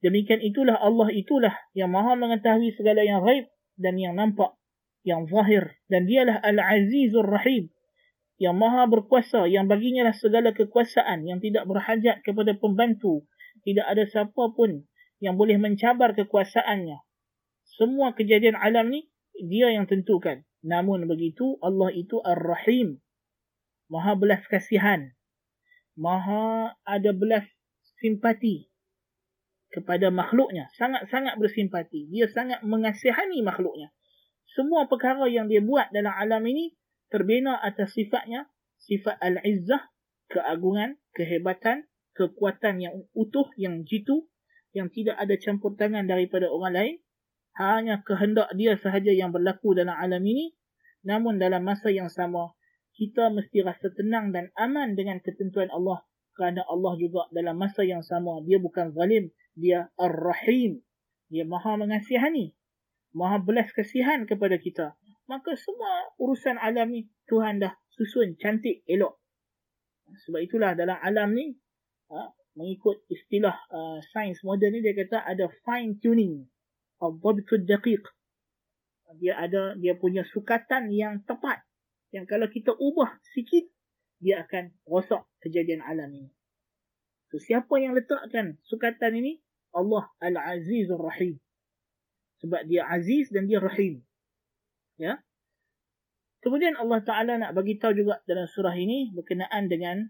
Demikian 0.02 0.41
itulah 0.41 0.80
Allah 0.80 1.12
itulah 1.13 1.54
yang 1.78 1.93
maha 1.93 2.17
mengetahui 2.17 2.73
segala 2.73 3.06
yang 3.06 3.21
ghaib 3.21 3.45
dan 3.78 3.99
yang 4.02 4.17
nampak 4.17 4.58
yang 5.06 5.30
zahir. 5.30 5.78
Dan 5.86 6.10
dialah 6.10 6.41
al-azizur 6.41 7.30
rahim 7.30 7.69
yang 8.41 8.58
maha 8.58 8.89
berkuasa 8.89 9.45
yang 9.45 9.69
baginya 9.69 10.08
lah 10.08 10.15
segala 10.17 10.49
kekuasaan 10.56 11.28
yang 11.30 11.38
tidak 11.43 11.69
berhajat 11.69 12.25
kepada 12.25 12.58
pembantu. 12.58 13.28
Tidak 13.62 13.86
ada 13.86 14.08
siapa 14.10 14.56
pun 14.56 14.88
yang 15.19 15.36
boleh 15.36 15.60
mencabar 15.60 16.15
kekuasaannya 16.15 17.03
semua 17.79 18.12
kejadian 18.12 18.60
alam 18.60 18.91
ni 18.91 19.08
dia 19.39 19.71
yang 19.71 19.88
tentukan 19.88 20.43
Namun 20.60 21.08
begitu 21.08 21.55
Allah 21.63 21.88
itu 21.95 22.19
Ar-Rahim. 22.19 22.99
Maha 23.88 24.19
belas 24.19 24.43
kasihan. 24.51 25.15
Maha 25.95 26.75
ada 26.84 27.12
belas 27.15 27.47
simpati 28.03 28.67
kepada 29.71 30.12
makhluknya. 30.12 30.67
Sangat-sangat 30.75 31.39
bersimpati. 31.39 32.12
Dia 32.12 32.27
sangat 32.27 32.60
mengasihani 32.67 33.39
makhluknya. 33.39 33.95
Semua 34.51 34.91
perkara 34.91 35.29
yang 35.32 35.47
dia 35.47 35.63
buat 35.63 35.88
dalam 35.95 36.12
alam 36.12 36.43
ini 36.43 36.75
terbina 37.08 37.55
atas 37.63 37.95
sifatnya. 37.95 38.51
Sifat 38.79 39.19
Al-Izzah, 39.19 39.91
keagungan, 40.32 40.99
kehebatan, 41.15 41.88
kekuatan 42.15 42.79
yang 42.84 42.95
utuh, 43.12 43.47
yang 43.60 43.84
jitu, 43.88 44.27
yang 44.73 44.89
tidak 44.93 45.17
ada 45.17 45.36
campur 45.39 45.73
tangan 45.73 46.05
daripada 46.05 46.49
orang 46.49 46.73
lain 46.73 46.95
hanya 47.60 47.99
kehendak 48.05 48.47
dia 48.55 48.79
sahaja 48.79 49.12
yang 49.12 49.36
berlaku 49.36 49.75
dalam 49.75 49.95
alam 49.97 50.23
ini. 50.23 50.55
Namun 51.03 51.39
dalam 51.39 51.63
masa 51.63 51.91
yang 51.91 52.12
sama 52.12 52.55
kita 52.95 53.32
mesti 53.32 53.63
rasa 53.63 53.91
tenang 53.95 54.36
dan 54.36 54.51
aman 54.55 54.95
dengan 54.95 55.19
ketentuan 55.23 55.71
Allah. 55.71 56.03
Kerana 56.36 56.63
Allah 56.67 56.95
juga 56.95 57.27
dalam 57.36 57.60
masa 57.60 57.84
yang 57.84 57.99
sama 57.99 58.39
dia 58.47 58.60
bukan 58.60 58.95
zalim 58.95 59.32
dia 59.60 59.91
ar-rahim. 59.99 60.79
Dia 61.27 61.43
maha 61.43 61.75
mengasihani 61.75 62.55
maha 63.13 63.41
belas 63.41 63.71
kasihan 63.73 64.23
kepada 64.23 64.55
kita. 64.55 64.95
Maka 65.29 65.53
semua 65.60 66.10
urusan 66.17 66.58
alam 66.58 66.89
ni 66.89 67.05
Tuhan 67.29 67.62
dah 67.62 67.73
susun 67.93 68.39
cantik 68.39 68.82
elok. 68.89 69.19
Sebab 70.25 70.41
itulah 70.41 70.73
dalam 70.73 70.97
alam 70.97 71.38
ni 71.38 71.53
ha, 72.10 72.34
mengikut 72.57 73.05
istilah 73.12 73.55
uh, 73.69 73.99
sains 74.13 74.41
moden 74.41 74.73
ni 74.73 74.79
dia 74.81 74.93
kata 74.97 75.21
ada 75.21 75.49
fine 75.65 75.97
tuning 76.01 76.49
al-dhabtul 76.99 77.65
daqiq. 77.65 78.03
Dia 79.17 79.41
ada 79.41 79.73
dia 79.77 79.97
punya 79.97 80.21
sukatan 80.21 80.93
yang 80.93 81.25
tepat. 81.25 81.65
Yang 82.13 82.25
kalau 82.29 82.47
kita 82.49 82.71
ubah 82.77 83.21
sikit, 83.33 83.69
dia 84.21 84.45
akan 84.45 84.73
rosak 84.85 85.25
kejadian 85.41 85.81
alam 85.81 86.09
ini. 86.13 86.29
So, 87.29 87.38
siapa 87.38 87.77
yang 87.77 87.93
letakkan 87.93 88.57
sukatan 88.65 89.21
ini? 89.21 89.41
Allah 89.69 90.09
Al-Azizur 90.17 90.97
Rahim. 90.97 91.38
Sebab 92.41 92.65
dia 92.65 92.88
aziz 92.88 93.29
dan 93.29 93.45
dia 93.45 93.59
rahim. 93.59 94.01
Ya. 94.95 95.19
Kemudian 96.39 96.79
Allah 96.79 97.03
Ta'ala 97.03 97.35
nak 97.35 97.51
bagi 97.51 97.75
tahu 97.75 97.91
juga 97.99 98.23
dalam 98.23 98.47
surah 98.47 98.71
ini 98.79 99.12
berkenaan 99.12 99.67
dengan 99.67 100.07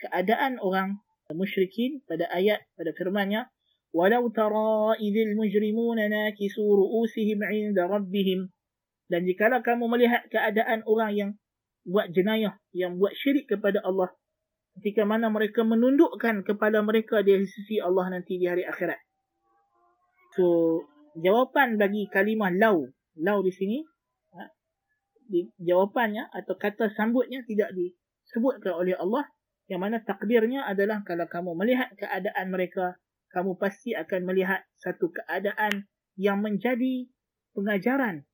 keadaan 0.00 0.56
orang 0.64 1.04
المشركين 1.28 2.08
pada 2.08 2.24
ayat 2.32 2.64
pada 2.76 2.90
فرمانيا 2.96 3.48
walau 3.92 4.28
tara 4.32 4.96
idzil 5.00 5.32
mujrimuna 5.36 6.08
nakisu 6.08 6.60
ru'usihim 6.60 7.40
عند 7.40 7.76
ربهم 7.76 8.52
dan 9.08 9.24
jikalau 9.24 9.64
kamu 9.64 9.88
melihat 9.88 10.28
keadaan 10.28 10.84
orang 10.84 11.12
yang 11.16 11.30
buat 11.88 12.12
jenayah 12.12 12.60
yang 12.76 13.00
buat 13.00 13.16
syirik 13.16 13.48
kepada 13.48 13.80
Allah 13.80 14.12
ketika 14.78 15.08
mana 15.08 15.32
mereka 15.32 15.64
menundukkan 15.64 16.44
kepala 16.44 16.84
mereka 16.84 17.24
di 17.24 17.34
sisi 17.48 17.80
Allah 17.80 18.12
nanti 18.12 18.36
di 18.36 18.46
hari 18.46 18.62
akhirat. 18.68 19.00
So 20.36 20.84
jawapan 21.16 21.80
bagi 21.80 22.06
kalimah 22.12 22.52
lau 22.54 22.86
lau 23.18 23.38
di 23.40 23.50
sini 23.50 23.82
ha, 24.36 24.46
di 25.26 25.48
jawapannya 25.58 26.30
atau 26.30 26.54
kata 26.54 26.92
sambutnya 26.94 27.42
tidak 27.48 27.74
disebutkan 27.74 28.76
oleh 28.76 28.94
Allah 28.94 29.26
yang 29.68 29.80
mana 29.84 29.96
takdirnya 30.00 30.64
adalah 30.64 31.04
kalau 31.04 31.28
kamu 31.28 31.52
melihat 31.52 31.92
keadaan 32.00 32.48
mereka, 32.48 32.96
kamu 33.28 33.60
pasti 33.60 33.92
akan 33.92 34.24
melihat 34.24 34.64
satu 34.80 35.12
keadaan 35.12 35.84
yang 36.16 36.40
menjadi 36.40 37.04
pengajaran. 37.52 38.24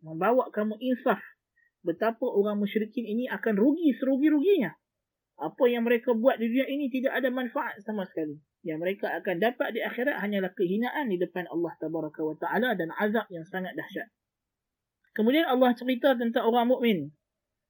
Membawa 0.00 0.48
kamu 0.48 0.80
insaf. 0.80 1.20
Betapa 1.84 2.24
orang 2.24 2.56
musyrikin 2.56 3.04
ini 3.04 3.28
akan 3.28 3.54
rugi 3.60 3.92
serugi-ruginya. 4.00 4.72
Apa 5.38 5.70
yang 5.70 5.86
mereka 5.86 6.16
buat 6.16 6.40
di 6.40 6.50
dunia 6.50 6.66
ini 6.66 6.90
tidak 6.90 7.20
ada 7.20 7.28
manfaat 7.30 7.78
sama 7.84 8.08
sekali. 8.08 8.40
Yang 8.64 8.78
mereka 8.82 9.06
akan 9.12 9.36
dapat 9.38 9.76
di 9.76 9.80
akhirat 9.84 10.18
hanyalah 10.18 10.50
kehinaan 10.56 11.12
di 11.12 11.20
depan 11.20 11.46
Allah 11.52 11.72
Tabaraka 11.78 12.20
wa 12.24 12.34
Ta'ala 12.34 12.74
dan 12.74 12.90
azab 12.96 13.28
yang 13.30 13.46
sangat 13.46 13.76
dahsyat. 13.78 14.08
Kemudian 15.14 15.46
Allah 15.46 15.76
cerita 15.76 16.16
tentang 16.16 16.48
orang 16.48 16.66
mukmin. 16.66 17.12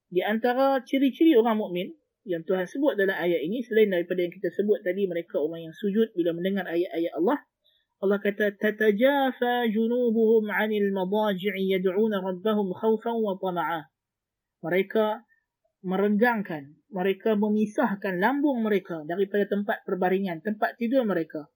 Di 0.08 0.24
antara 0.24 0.80
ciri-ciri 0.86 1.36
orang 1.36 1.60
mukmin 1.60 1.97
yang 2.28 2.44
Tuhan 2.44 2.68
sebut 2.68 2.92
dalam 2.92 3.16
ayat 3.16 3.40
ini 3.40 3.64
selain 3.64 3.88
daripada 3.88 4.20
yang 4.20 4.32
kita 4.36 4.52
sebut 4.52 4.84
tadi 4.84 5.08
mereka 5.08 5.40
orang 5.40 5.64
yang 5.64 5.74
sujud 5.74 6.12
bila 6.12 6.36
mendengar 6.36 6.68
ayat-ayat 6.68 7.16
Allah 7.16 7.40
Allah 7.98 8.20
kata 8.22 8.54
tatajafa 8.54 9.66
junubuhum 9.72 10.46
'anil 10.46 10.94
madaji'i 10.94 11.74
yad'una 11.74 12.22
rabbahum 12.22 12.70
khawfan 12.70 13.16
wa 13.18 13.34
tama'a. 13.34 13.90
Mereka 14.62 15.26
merenggangkan 15.82 16.78
mereka 16.94 17.34
memisahkan 17.34 18.22
lambung 18.22 18.62
mereka 18.62 19.02
daripada 19.02 19.50
tempat 19.50 19.82
perbaringan 19.82 20.44
tempat 20.46 20.78
tidur 20.78 21.02
mereka. 21.08 21.50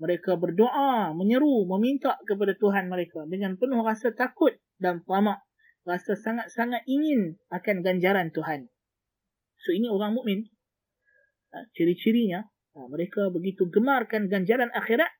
Mereka 0.00 0.40
berdoa 0.40 1.12
menyeru 1.12 1.68
meminta 1.68 2.16
kepada 2.24 2.56
Tuhan 2.56 2.88
mereka 2.88 3.28
dengan 3.28 3.60
penuh 3.60 3.84
rasa 3.84 4.16
takut 4.16 4.56
dan 4.80 5.04
tamak 5.04 5.44
rasa 5.84 6.16
sangat-sangat 6.16 6.88
ingin 6.88 7.36
akan 7.52 7.84
ganjaran 7.84 8.32
Tuhan 8.32 8.72
So 9.60 9.76
ini 9.76 9.88
orang 9.88 10.16
mukmin. 10.16 10.48
Ha, 11.50 11.66
ciri-cirinya 11.74 12.46
ha, 12.46 12.86
mereka 12.86 13.28
begitu 13.28 13.66
gemarkan 13.68 14.30
ganjaran 14.30 14.70
akhirat 14.70 15.10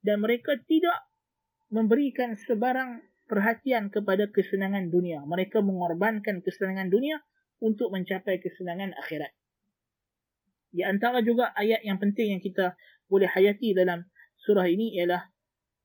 dan 0.00 0.22
mereka 0.22 0.56
tidak 0.64 0.96
memberikan 1.68 2.38
sebarang 2.38 3.04
perhatian 3.30 3.94
kepada 3.94 4.26
kesenangan 4.30 4.90
dunia. 4.90 5.22
Mereka 5.22 5.62
mengorbankan 5.62 6.42
kesenangan 6.42 6.90
dunia 6.90 7.22
untuk 7.62 7.94
mencapai 7.94 8.42
kesenangan 8.42 8.96
akhirat. 8.98 9.30
Di 10.70 10.82
antara 10.86 11.22
juga 11.22 11.50
ayat 11.54 11.82
yang 11.82 11.98
penting 11.98 12.38
yang 12.38 12.42
kita 12.42 12.74
boleh 13.10 13.26
hayati 13.26 13.74
dalam 13.74 14.06
surah 14.46 14.66
ini 14.70 14.98
ialah 14.98 15.26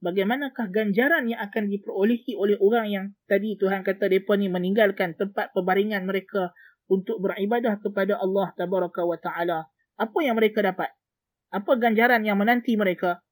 bagaimanakah 0.05 0.69
ganjaran 0.69 1.25
yang 1.25 1.41
akan 1.41 1.65
diperolehi 1.73 2.37
oleh 2.37 2.57
orang 2.61 2.87
yang 2.93 3.05
tadi 3.25 3.57
Tuhan 3.57 3.81
kata 3.81 4.05
mereka 4.05 4.37
ni 4.37 4.47
meninggalkan 4.47 5.17
tempat 5.17 5.49
perbaringan 5.57 6.05
mereka 6.05 6.53
untuk 6.85 7.17
beribadah 7.21 7.81
kepada 7.81 8.17
Allah 8.21 8.53
tabaraka 8.53 9.01
wa 9.05 9.17
taala. 9.17 9.69
Apa 9.97 10.19
yang 10.21 10.37
mereka 10.37 10.61
dapat? 10.61 10.91
Apa 11.49 11.79
ganjaran 11.79 12.21
yang 12.27 12.37
menanti 12.37 12.75
mereka? 12.75 13.23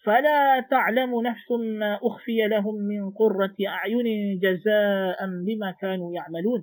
Fala 0.00 0.62
ta'lamu 0.62 1.18
nafsun 1.18 1.82
ma 1.82 1.98
ukhfiya 1.98 2.46
lahum 2.46 2.78
min 2.78 3.10
qurrati 3.10 3.66
a'yunin 3.66 4.38
jazaa'an 4.38 5.42
bima 5.42 5.74
kanu 5.76 6.14
ya'malun. 6.14 6.62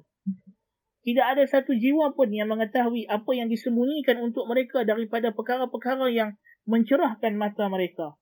Tidak 1.03 1.25
ada 1.35 1.43
satu 1.43 1.75
jiwa 1.75 2.15
pun 2.15 2.31
yang 2.31 2.47
mengetahui 2.47 3.03
apa 3.11 3.27
yang 3.35 3.51
disembunyikan 3.51 4.23
untuk 4.23 4.47
mereka 4.47 4.87
daripada 4.87 5.35
perkara-perkara 5.35 6.07
yang 6.07 6.39
mencerahkan 6.63 7.35
mata 7.35 7.67
mereka 7.67 8.15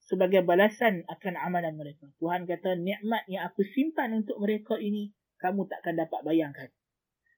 sebagai 0.00 0.40
balasan 0.40 1.04
akan 1.12 1.36
amalan 1.36 1.76
mereka. 1.76 2.08
Tuhan 2.16 2.48
kata 2.48 2.80
nikmat 2.80 3.28
yang 3.28 3.44
aku 3.44 3.60
simpan 3.68 4.16
untuk 4.16 4.40
mereka 4.40 4.80
ini 4.80 5.12
kamu 5.36 5.68
takkan 5.68 6.00
dapat 6.00 6.20
bayangkan 6.24 6.72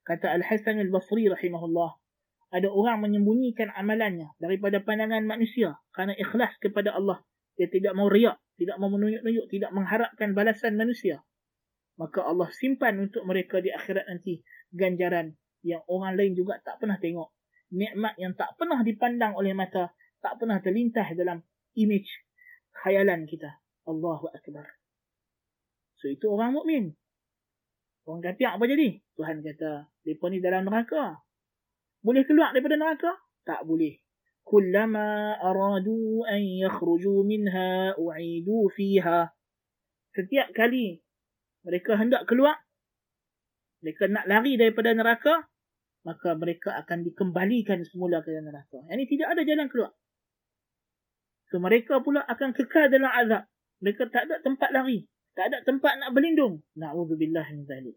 kata 0.02 0.30
Al-Hasan 0.34 0.82
Al-Basri 0.82 1.30
rahimahullah 1.30 1.98
ada 2.52 2.68
orang 2.68 3.00
menyembunyikan 3.00 3.72
amalannya 3.72 4.36
daripada 4.36 4.84
pandangan 4.84 5.24
manusia 5.24 5.80
kerana 5.96 6.12
ikhlas 6.18 6.52
kepada 6.60 6.92
Allah. 6.92 7.24
Dia 7.56 7.68
tidak 7.68 7.96
mau 7.96 8.12
riak 8.12 8.36
tidak 8.62 8.76
mau 8.78 8.92
menunjuk-nunjuk 8.92 9.46
tidak 9.50 9.70
mengharapkan 9.74 10.36
balasan 10.36 10.78
manusia. 10.78 11.24
Maka 11.98 12.24
Allah 12.24 12.48
simpan 12.54 13.00
untuk 13.02 13.26
mereka 13.26 13.58
di 13.58 13.74
akhirat 13.74 14.06
nanti 14.08 14.44
ganjaran 14.72 15.34
yang 15.66 15.82
orang 15.90 16.14
lain 16.14 16.38
juga 16.38 16.62
tak 16.62 16.78
pernah 16.78 16.96
tengok. 17.02 17.34
Nikmat 17.72 18.14
yang 18.20 18.36
tak 18.36 18.54
pernah 18.54 18.84
dipandang 18.84 19.34
oleh 19.34 19.56
mata 19.56 19.90
tak 20.22 20.38
pernah 20.38 20.62
terlintas 20.62 21.10
dalam 21.18 21.42
image 21.74 22.08
khayalan 22.84 23.26
kita. 23.26 23.60
Allahu 23.88 24.30
akbar. 24.30 24.78
So 25.98 26.06
itu 26.06 26.30
orang 26.30 26.54
mukmin. 26.54 26.94
Orang 28.06 28.22
kata 28.22 28.58
apa 28.58 28.64
jadi? 28.66 28.98
Tuhan 29.14 29.42
kata, 29.42 29.90
mereka 30.02 30.24
ni 30.30 30.38
dalam 30.42 30.62
neraka. 30.66 31.22
Boleh 32.02 32.26
keluar 32.26 32.50
daripada 32.50 32.74
neraka? 32.74 33.10
Tak 33.46 33.62
boleh. 33.66 34.02
Kullama 34.42 35.38
aradu 35.38 36.26
an 36.26 36.42
yakhruju 36.42 37.22
minha 37.22 37.94
u'idu 37.94 38.66
fiha. 38.74 39.30
Setiap 40.12 40.50
kali 40.50 40.98
mereka 41.62 41.94
hendak 41.94 42.26
keluar, 42.26 42.58
mereka 43.82 44.10
nak 44.10 44.26
lari 44.26 44.58
daripada 44.58 44.90
neraka, 44.94 45.46
maka 46.02 46.34
mereka 46.34 46.74
akan 46.82 47.06
dikembalikan 47.06 47.86
semula 47.86 48.18
ke 48.26 48.34
neraka. 48.34 48.82
Yang 48.90 48.98
ini 48.98 49.04
tidak 49.14 49.28
ada 49.38 49.42
jalan 49.46 49.66
keluar. 49.70 49.92
So 51.54 51.62
mereka 51.62 52.02
pula 52.02 52.26
akan 52.26 52.50
kekal 52.50 52.90
dalam 52.90 53.10
azab. 53.14 53.46
Mereka 53.78 54.10
tak 54.10 54.26
ada 54.26 54.42
tempat 54.42 54.74
lari. 54.74 55.06
Tak 55.38 55.48
ada 55.48 55.58
tempat 55.62 55.96
nak 56.02 56.10
berlindung. 56.12 56.60
Na'udzubillah 56.76 57.46
min 57.54 57.64
zalik. 57.64 57.96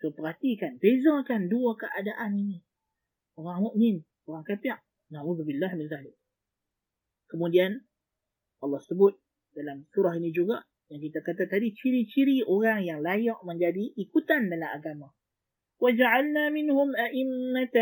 So 0.00 0.08
perhatikan, 0.16 0.80
bezakan 0.80 1.52
dua 1.52 1.76
keadaan 1.76 2.32
ini. 2.32 2.64
Orang 3.36 3.68
mukmin, 3.68 4.00
orang 4.24 4.44
kafir. 4.48 4.80
Na'udzubillah 5.12 5.76
min 5.76 5.86
zalik. 5.92 6.16
Kemudian 7.28 7.76
Allah 8.64 8.80
sebut 8.80 9.20
dalam 9.52 9.84
surah 9.92 10.16
ini 10.16 10.32
juga 10.32 10.64
yang 10.90 11.04
kita 11.04 11.22
kata 11.22 11.46
tadi 11.46 11.70
ciri-ciri 11.76 12.42
orang 12.42 12.82
yang 12.82 13.04
layak 13.04 13.38
menjadi 13.46 13.94
ikutan 13.94 14.50
dalam 14.50 14.70
agama. 14.72 15.08
وجعلنا 15.85 16.49
منهم 16.49 16.95
أئمة 16.95 17.77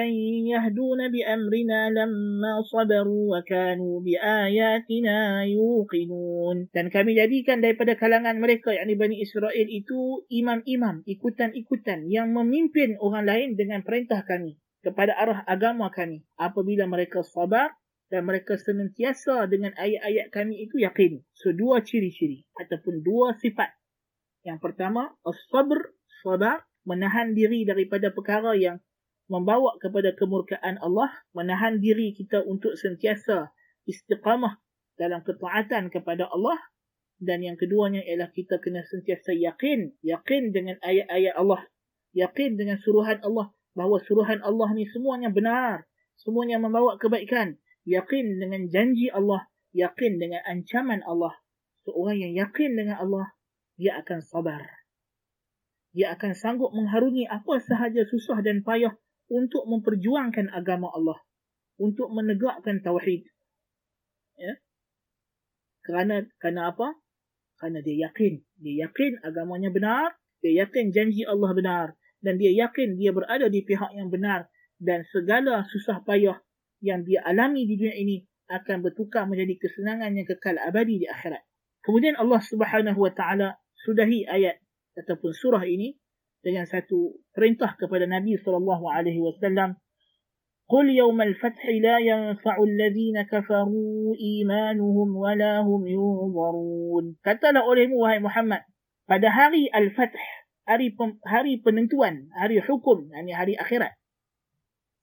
يهدون 0.51 0.99
بأمرنا 1.11 1.79
لما 1.89 2.53
صبروا 2.61 3.37
وكانوا 3.37 3.95
بآياتنا 4.01 5.17
يوقنون 5.45 6.57
dan 6.73 6.85
kami 6.89 7.13
jadikan 7.13 7.61
daripada 7.61 7.93
kalangan 7.93 8.41
mereka 8.41 8.73
yakni 8.73 8.97
Bani 8.97 9.21
Israel 9.21 9.67
itu 9.69 10.25
imam-imam 10.27 11.05
ikutan-ikutan 11.05 12.09
yang 12.09 12.33
memimpin 12.33 12.97
orang 12.97 13.29
lain 13.29 13.49
dengan 13.53 13.85
perintah 13.85 14.25
kami 14.25 14.57
kepada 14.81 15.13
arah 15.15 15.45
agama 15.47 15.93
kami 15.93 16.25
apabila 16.35 16.89
mereka 16.89 17.21
sabar 17.21 17.77
dan 18.09 18.25
mereka 18.25 18.57
senantiasa 18.57 19.45
dengan 19.47 19.71
ayat-ayat 19.77 20.33
kami 20.33 20.65
itu 20.65 20.81
yakin 20.81 21.21
so 21.31 21.53
dua 21.53 21.85
ciri-ciri 21.85 22.43
ataupun 22.57 23.05
dua 23.05 23.37
sifat 23.37 23.69
yang 24.43 24.57
pertama 24.57 25.13
as-sabr 25.23 25.93
sabar 26.25 26.66
menahan 26.86 27.34
diri 27.34 27.66
daripada 27.66 28.12
perkara 28.14 28.54
yang 28.54 28.78
membawa 29.28 29.76
kepada 29.78 30.16
kemurkaan 30.16 30.80
Allah, 30.80 31.12
menahan 31.36 31.78
diri 31.78 32.16
kita 32.16 32.42
untuk 32.48 32.74
sentiasa 32.74 33.52
istiqamah 33.84 34.56
dalam 34.96 35.20
ketaatan 35.22 35.92
kepada 35.92 36.26
Allah. 36.32 36.58
Dan 37.18 37.42
yang 37.42 37.58
keduanya 37.58 38.00
ialah 38.06 38.30
kita 38.30 38.62
kena 38.62 38.86
sentiasa 38.86 39.34
yakin, 39.34 39.90
yakin 40.06 40.54
dengan 40.54 40.78
ayat-ayat 40.86 41.34
Allah, 41.34 41.66
yakin 42.14 42.54
dengan 42.54 42.78
suruhan 42.78 43.18
Allah 43.26 43.50
bahawa 43.74 43.98
suruhan 44.06 44.38
Allah 44.46 44.70
ni 44.74 44.86
semuanya 44.86 45.26
benar, 45.26 45.86
semuanya 46.14 46.62
membawa 46.62 46.94
kebaikan, 46.94 47.58
yakin 47.82 48.38
dengan 48.38 48.70
janji 48.70 49.10
Allah, 49.10 49.50
yakin 49.74 50.22
dengan 50.22 50.46
ancaman 50.46 51.02
Allah. 51.02 51.34
Seorang 51.82 52.22
yang 52.22 52.34
yakin 52.38 52.78
dengan 52.78 53.02
Allah, 53.02 53.34
dia 53.74 53.98
akan 53.98 54.22
sabar 54.22 54.77
dia 55.92 56.12
akan 56.14 56.32
sanggup 56.36 56.70
mengharungi 56.76 57.24
apa 57.28 57.60
sahaja 57.64 58.04
susah 58.08 58.44
dan 58.44 58.60
payah 58.60 58.92
untuk 59.28 59.64
memperjuangkan 59.68 60.52
agama 60.52 60.88
Allah, 60.92 61.18
untuk 61.80 62.12
menegakkan 62.12 62.80
tauhid. 62.80 63.28
Ya. 64.36 64.56
Kerana 65.84 66.24
kerana 66.40 66.72
apa? 66.72 66.96
Kerana 67.58 67.82
dia 67.82 68.08
yakin, 68.08 68.38
dia 68.60 68.86
yakin 68.86 69.18
agamanya 69.24 69.72
benar, 69.74 70.14
dia 70.38 70.64
yakin 70.64 70.94
janji 70.94 71.26
Allah 71.26 71.50
benar 71.56 71.86
dan 72.22 72.38
dia 72.38 72.54
yakin 72.54 72.98
dia 72.98 73.10
berada 73.10 73.46
di 73.50 73.62
pihak 73.62 73.94
yang 73.94 74.10
benar 74.10 74.46
dan 74.78 75.02
segala 75.10 75.66
susah 75.66 76.02
payah 76.06 76.38
yang 76.78 77.02
dia 77.02 77.22
alami 77.26 77.66
di 77.66 77.74
dunia 77.74 77.96
ini 77.98 78.16
akan 78.48 78.86
bertukar 78.86 79.26
menjadi 79.26 79.58
kesenangan 79.58 80.14
yang 80.14 80.26
kekal 80.26 80.56
abadi 80.56 81.04
di 81.04 81.06
akhirat. 81.10 81.42
Kemudian 81.82 82.14
Allah 82.16 82.40
Subhanahu 82.42 83.00
wa 83.02 83.12
taala 83.12 83.58
sudahi 83.82 84.24
ayat 84.30 84.62
ataupun 84.97 85.31
surah 85.33 85.63
ini 85.65 85.97
dengan 86.43 86.67
satu 86.67 87.17
perintah 87.31 87.73
kepada 87.79 88.03
Nabi 88.05 88.35
sallallahu 88.35 88.85
alaihi 88.91 89.23
wasallam 89.23 89.79
قل 90.63 90.89
يوم 90.89 91.21
الفتح 91.21 91.65
لا 91.83 91.99
ينفع 91.99 92.55
الذين 92.63 93.21
كفروا 93.21 94.15
إيمانهم 94.15 95.09
ولا 95.15 95.59
هم 95.59 95.81
ينظرون 95.87 97.19
katalah 97.19 97.67
olehmu 97.67 97.99
wahai 97.99 98.23
Muhammad 98.23 98.63
pada 99.03 99.27
hari 99.27 99.67
al-fath 99.75 100.15
hari 100.63 100.95
pem, 100.95 101.19
hari 101.27 101.59
penentuan 101.59 102.31
hari 102.31 102.63
hukum 102.63 103.11
yani 103.11 103.35
hari 103.35 103.53
akhirat 103.59 103.91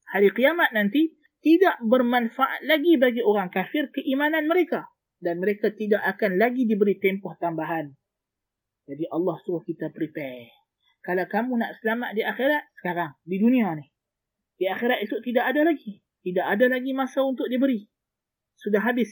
hari 0.09 0.33
kiamat 0.33 0.73
nanti 0.73 1.13
tidak 1.45 1.77
bermanfaat 1.85 2.65
lagi 2.65 2.97
bagi 2.97 3.21
orang 3.21 3.53
kafir 3.53 3.89
keimanan 3.93 4.49
mereka 4.49 4.89
dan 5.21 5.37
mereka 5.37 5.69
tidak 5.73 6.01
akan 6.03 6.41
lagi 6.41 6.65
diberi 6.65 6.97
tempoh 6.97 7.37
tambahan 7.37 7.93
jadi 8.86 9.04
Allah 9.10 9.34
suruh 9.42 9.66
kita 9.66 9.90
prepare. 9.90 10.54
Kalau 11.02 11.26
kamu 11.26 11.58
nak 11.58 11.74
selamat 11.82 12.14
di 12.14 12.22
akhirat 12.22 12.62
sekarang. 12.78 13.14
Di 13.26 13.36
dunia 13.42 13.74
ni. 13.74 13.86
Di 14.58 14.70
akhirat 14.70 15.02
esok 15.02 15.26
tidak 15.26 15.50
ada 15.50 15.66
lagi. 15.66 16.02
Tidak 16.22 16.46
ada 16.46 16.66
lagi 16.70 16.90
masa 16.94 17.22
untuk 17.26 17.50
diberi. 17.50 17.82
Sudah 18.54 18.82
habis. 18.82 19.10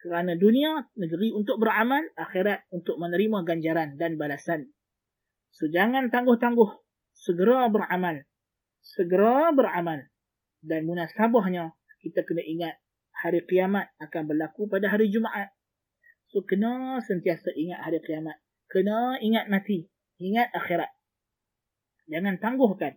Kerana 0.00 0.36
dunia 0.36 0.88
negeri 0.96 1.36
untuk 1.36 1.60
beramal 1.60 2.00
akhirat 2.16 2.64
untuk 2.72 2.96
menerima 2.96 3.44
ganjaran 3.44 4.00
dan 4.00 4.16
balasan. 4.16 4.72
So 5.52 5.68
jangan 5.68 6.08
tangguh-tangguh. 6.08 6.80
Segera 7.12 7.68
beramal. 7.68 8.24
Segera 8.80 9.52
beramal. 9.52 10.08
Dan 10.64 10.88
munasabahnya 10.88 11.76
kita 12.00 12.24
kena 12.24 12.40
ingat 12.40 12.74
hari 13.20 13.44
kiamat 13.44 13.92
akan 14.00 14.32
berlaku 14.32 14.64
pada 14.68 14.88
hari 14.88 15.12
Jumaat. 15.12 15.52
So 16.32 16.40
kena 16.48 17.04
sentiasa 17.04 17.52
ingat 17.52 17.84
hari 17.84 18.00
kiamat. 18.00 18.40
Kena 18.70 19.18
ingat 19.18 19.50
mati. 19.50 19.82
Ingat 20.22 20.54
akhirat. 20.54 20.90
Jangan 22.06 22.38
tangguhkan. 22.38 22.94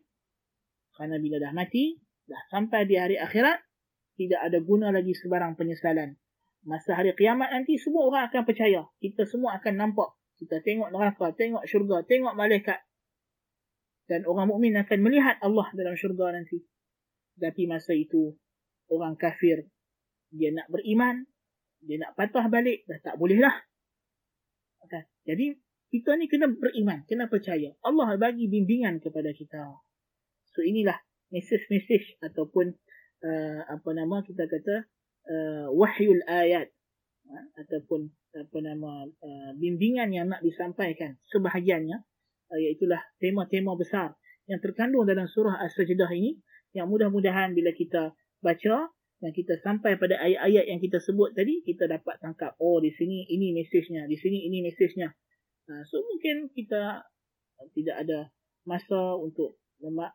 Kerana 0.93 1.17
bila 1.17 1.41
dah 1.41 1.49
mati, 1.49 1.97
dah 2.29 2.39
sampai 2.53 2.85
di 2.85 2.95
hari 3.01 3.17
akhirat, 3.17 3.57
tidak 4.13 4.41
ada 4.45 4.61
guna 4.61 4.93
lagi 4.93 5.17
sebarang 5.17 5.57
penyesalan. 5.57 6.13
Masa 6.63 6.93
hari 6.93 7.17
kiamat 7.17 7.49
nanti, 7.49 7.81
semua 7.81 8.05
orang 8.05 8.29
akan 8.29 8.45
percaya. 8.45 8.85
Kita 9.01 9.25
semua 9.25 9.57
akan 9.57 9.73
nampak. 9.73 10.13
Kita 10.37 10.61
tengok 10.61 10.93
neraka, 10.93 11.33
tengok 11.33 11.65
syurga, 11.65 12.05
tengok 12.05 12.37
malaikat. 12.37 12.77
Dan 14.05 14.29
orang 14.29 14.53
mukmin 14.53 14.77
akan 14.77 14.99
melihat 15.01 15.41
Allah 15.41 15.67
dalam 15.73 15.97
syurga 15.97 16.37
nanti. 16.37 16.61
Tapi 17.33 17.65
masa 17.65 17.97
itu 17.97 18.37
orang 18.93 19.17
kafir 19.17 19.65
dia 20.33 20.49
nak 20.49 20.65
beriman, 20.69 21.29
dia 21.81 22.01
nak 22.01 22.17
patah 22.17 22.49
balik 22.49 22.85
dah 22.89 22.99
tak 23.05 23.15
boleh 23.21 23.37
lah. 23.37 23.53
Okay. 24.85 25.05
Jadi 25.29 25.53
kita 25.93 26.17
ni 26.17 26.25
kena 26.25 26.49
beriman, 26.49 27.05
kena 27.05 27.29
percaya. 27.29 27.69
Allah 27.85 28.17
bagi 28.17 28.49
bimbingan 28.49 28.97
kepada 28.97 29.29
kita. 29.29 29.77
So 30.49 30.65
inilah 30.65 30.97
mesej-mesej 31.29 32.17
ataupun 32.25 32.73
uh, 33.21 33.61
apa 33.69 33.89
nama 33.93 34.25
kita 34.25 34.49
kata 34.49 34.89
uh, 35.29 35.65
wahyul 35.69 36.17
ayat 36.25 36.73
uh, 37.29 37.45
ataupun 37.61 38.09
apa 38.33 38.57
nama 38.65 39.05
uh, 39.05 39.51
bimbingan 39.53 40.09
yang 40.09 40.33
nak 40.33 40.41
disampaikan 40.41 41.21
sebahagiannya 41.29 42.01
uh, 42.49 42.57
iaitulah 42.57 43.01
tema-tema 43.21 43.77
besar 43.77 44.17
yang 44.49 44.57
terkandung 44.61 45.05
dalam 45.05 45.29
surah 45.29 45.61
As-Sajdah 45.61 46.09
ini 46.13 46.41
yang 46.73 46.89
mudah-mudahan 46.89 47.53
bila 47.53 47.69
kita 47.73 48.17
baca 48.41 48.89
dan 49.21 49.31
kita 49.31 49.55
sampai 49.61 49.95
pada 49.95 50.19
ayat-ayat 50.19 50.67
yang 50.67 50.81
kita 50.81 50.97
sebut 50.99 51.31
tadi 51.31 51.63
kita 51.63 51.85
dapat 51.85 52.17
tangkap 52.19 52.57
oh 52.59 52.81
di 52.81 52.91
sini 52.91 53.23
ini 53.29 53.55
mesejnya 53.55 54.09
di 54.09 54.17
sini 54.17 54.49
ini 54.49 54.65
mesejnya 54.65 55.13
uh, 55.69 55.83
so 55.87 56.01
mungkin 56.03 56.49
kita 56.51 57.03
tidak 57.77 57.95
ada 58.07 58.19
masa 58.67 59.15
untuk 59.19 59.59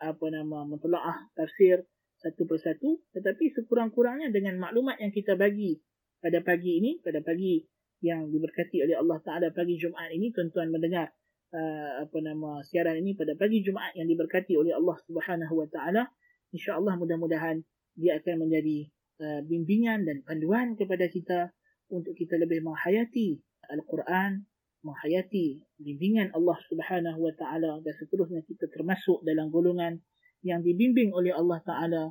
apa 0.01 0.27
nama 0.33 0.65
mentelaah 0.65 1.29
tafsir 1.37 1.85
satu 2.19 2.49
persatu 2.49 3.05
tetapi 3.13 3.53
sekurang-kurangnya 3.53 4.33
dengan 4.33 4.57
maklumat 4.57 4.97
yang 4.97 5.13
kita 5.13 5.37
bagi 5.37 5.77
pada 6.19 6.41
pagi 6.41 6.81
ini 6.81 6.99
pada 7.05 7.21
pagi 7.21 7.63
yang 8.01 8.33
diberkati 8.33 8.81
oleh 8.81 8.97
Allah 8.97 9.19
Taala 9.21 9.53
pagi 9.53 9.77
Jumaat 9.77 10.09
ini 10.15 10.33
tuan-tuan 10.33 10.73
mendengar 10.73 11.13
uh, 11.53 11.93
apa 12.05 12.19
nama 12.25 12.65
siaran 12.65 12.97
ini 13.01 13.13
pada 13.13 13.37
pagi 13.37 13.61
Jumaat 13.61 13.93
yang 13.97 14.09
diberkati 14.09 14.57
oleh 14.57 14.73
Allah 14.73 14.97
Subhanahu 15.05 15.55
wa 15.65 15.69
taala 15.69 16.09
insya-Allah 16.53 16.97
mudah-mudahan 16.97 17.61
dia 17.99 18.17
akan 18.21 18.49
menjadi 18.49 18.89
uh, 19.21 19.41
bimbingan 19.45 20.09
dan 20.09 20.25
panduan 20.25 20.77
kepada 20.79 21.09
kita 21.13 21.53
untuk 21.89 22.17
kita 22.17 22.37
lebih 22.37 22.65
menghayati 22.65 23.41
Al-Quran, 23.69 24.48
menghayati 24.83 25.59
bimbingan 25.79 26.31
Allah 26.35 26.59
Subhanahu 26.71 27.19
wa 27.19 27.35
taala 27.35 27.83
dan 27.83 27.95
seterusnya 27.99 28.43
kita 28.47 28.71
termasuk 28.71 29.27
dalam 29.27 29.51
golongan 29.51 29.99
yang 30.47 30.63
dibimbing 30.63 31.11
oleh 31.11 31.35
Allah 31.35 31.59
taala 31.67 32.05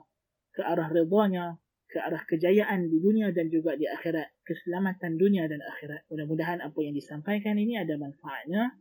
ke 0.51 0.61
arah 0.65 0.89
ridha 0.91 1.55
ke 1.87 1.97
arah 2.03 2.19
kejayaan 2.27 2.91
di 2.91 2.99
dunia 2.99 3.31
dan 3.31 3.47
juga 3.47 3.79
di 3.79 3.87
akhirat, 3.87 4.43
keselamatan 4.43 5.15
dunia 5.15 5.47
dan 5.47 5.63
akhirat. 5.63 6.03
Mudah-mudahan 6.11 6.59
apa 6.59 6.75
yang 6.83 6.91
disampaikan 6.91 7.55
ini 7.55 7.79
ada 7.79 7.95
manfaatnya, 7.95 8.75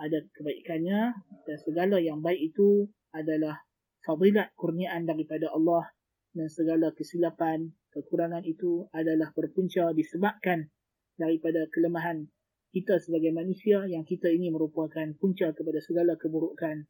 ada 0.00 0.18
kebaikannya 0.32 1.00
dan 1.44 1.56
segala 1.60 2.00
yang 2.00 2.24
baik 2.24 2.40
itu 2.40 2.88
adalah 3.12 3.60
fadilat 4.08 4.56
kurniaan 4.56 5.04
daripada 5.04 5.52
Allah 5.52 5.84
dan 6.32 6.48
segala 6.48 6.92
kesilapan, 6.96 7.76
kekurangan 7.92 8.44
itu 8.44 8.88
adalah 8.92 9.32
berpunca 9.36 9.92
disebabkan 9.92 10.72
daripada 11.16 11.64
kelemahan 11.72 12.28
kita 12.76 13.00
sebagai 13.00 13.32
manusia 13.32 13.88
yang 13.88 14.04
kita 14.04 14.28
ini 14.28 14.52
merupakan 14.52 15.08
punca 15.16 15.48
kepada 15.56 15.80
segala 15.80 16.12
keburukan. 16.20 16.84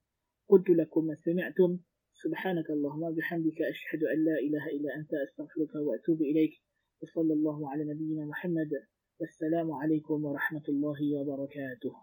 Qultu 0.51 0.75
lakum 0.75 1.07
sami'tum 1.14 1.79
subhanakallahumma 2.11 3.14
bihamdika 3.14 3.62
ashhadu 3.70 4.11
an 4.11 4.18
la 4.27 4.37
ilaha 4.42 4.68
illa 4.75 4.90
anta 4.99 5.14
astaghfiruka 5.22 5.79
wa 5.87 5.94
atubu 5.94 6.27
ilaik. 6.27 6.59
Wa 6.99 7.07
sallallahu 7.07 7.70
ala 7.70 7.87
nabiyyina 7.87 8.27
Muhammad. 8.27 8.75
Wassalamu 9.22 9.79
alaikum 9.79 10.27
warahmatullahi 10.27 11.22
wabarakatuh. 11.22 11.94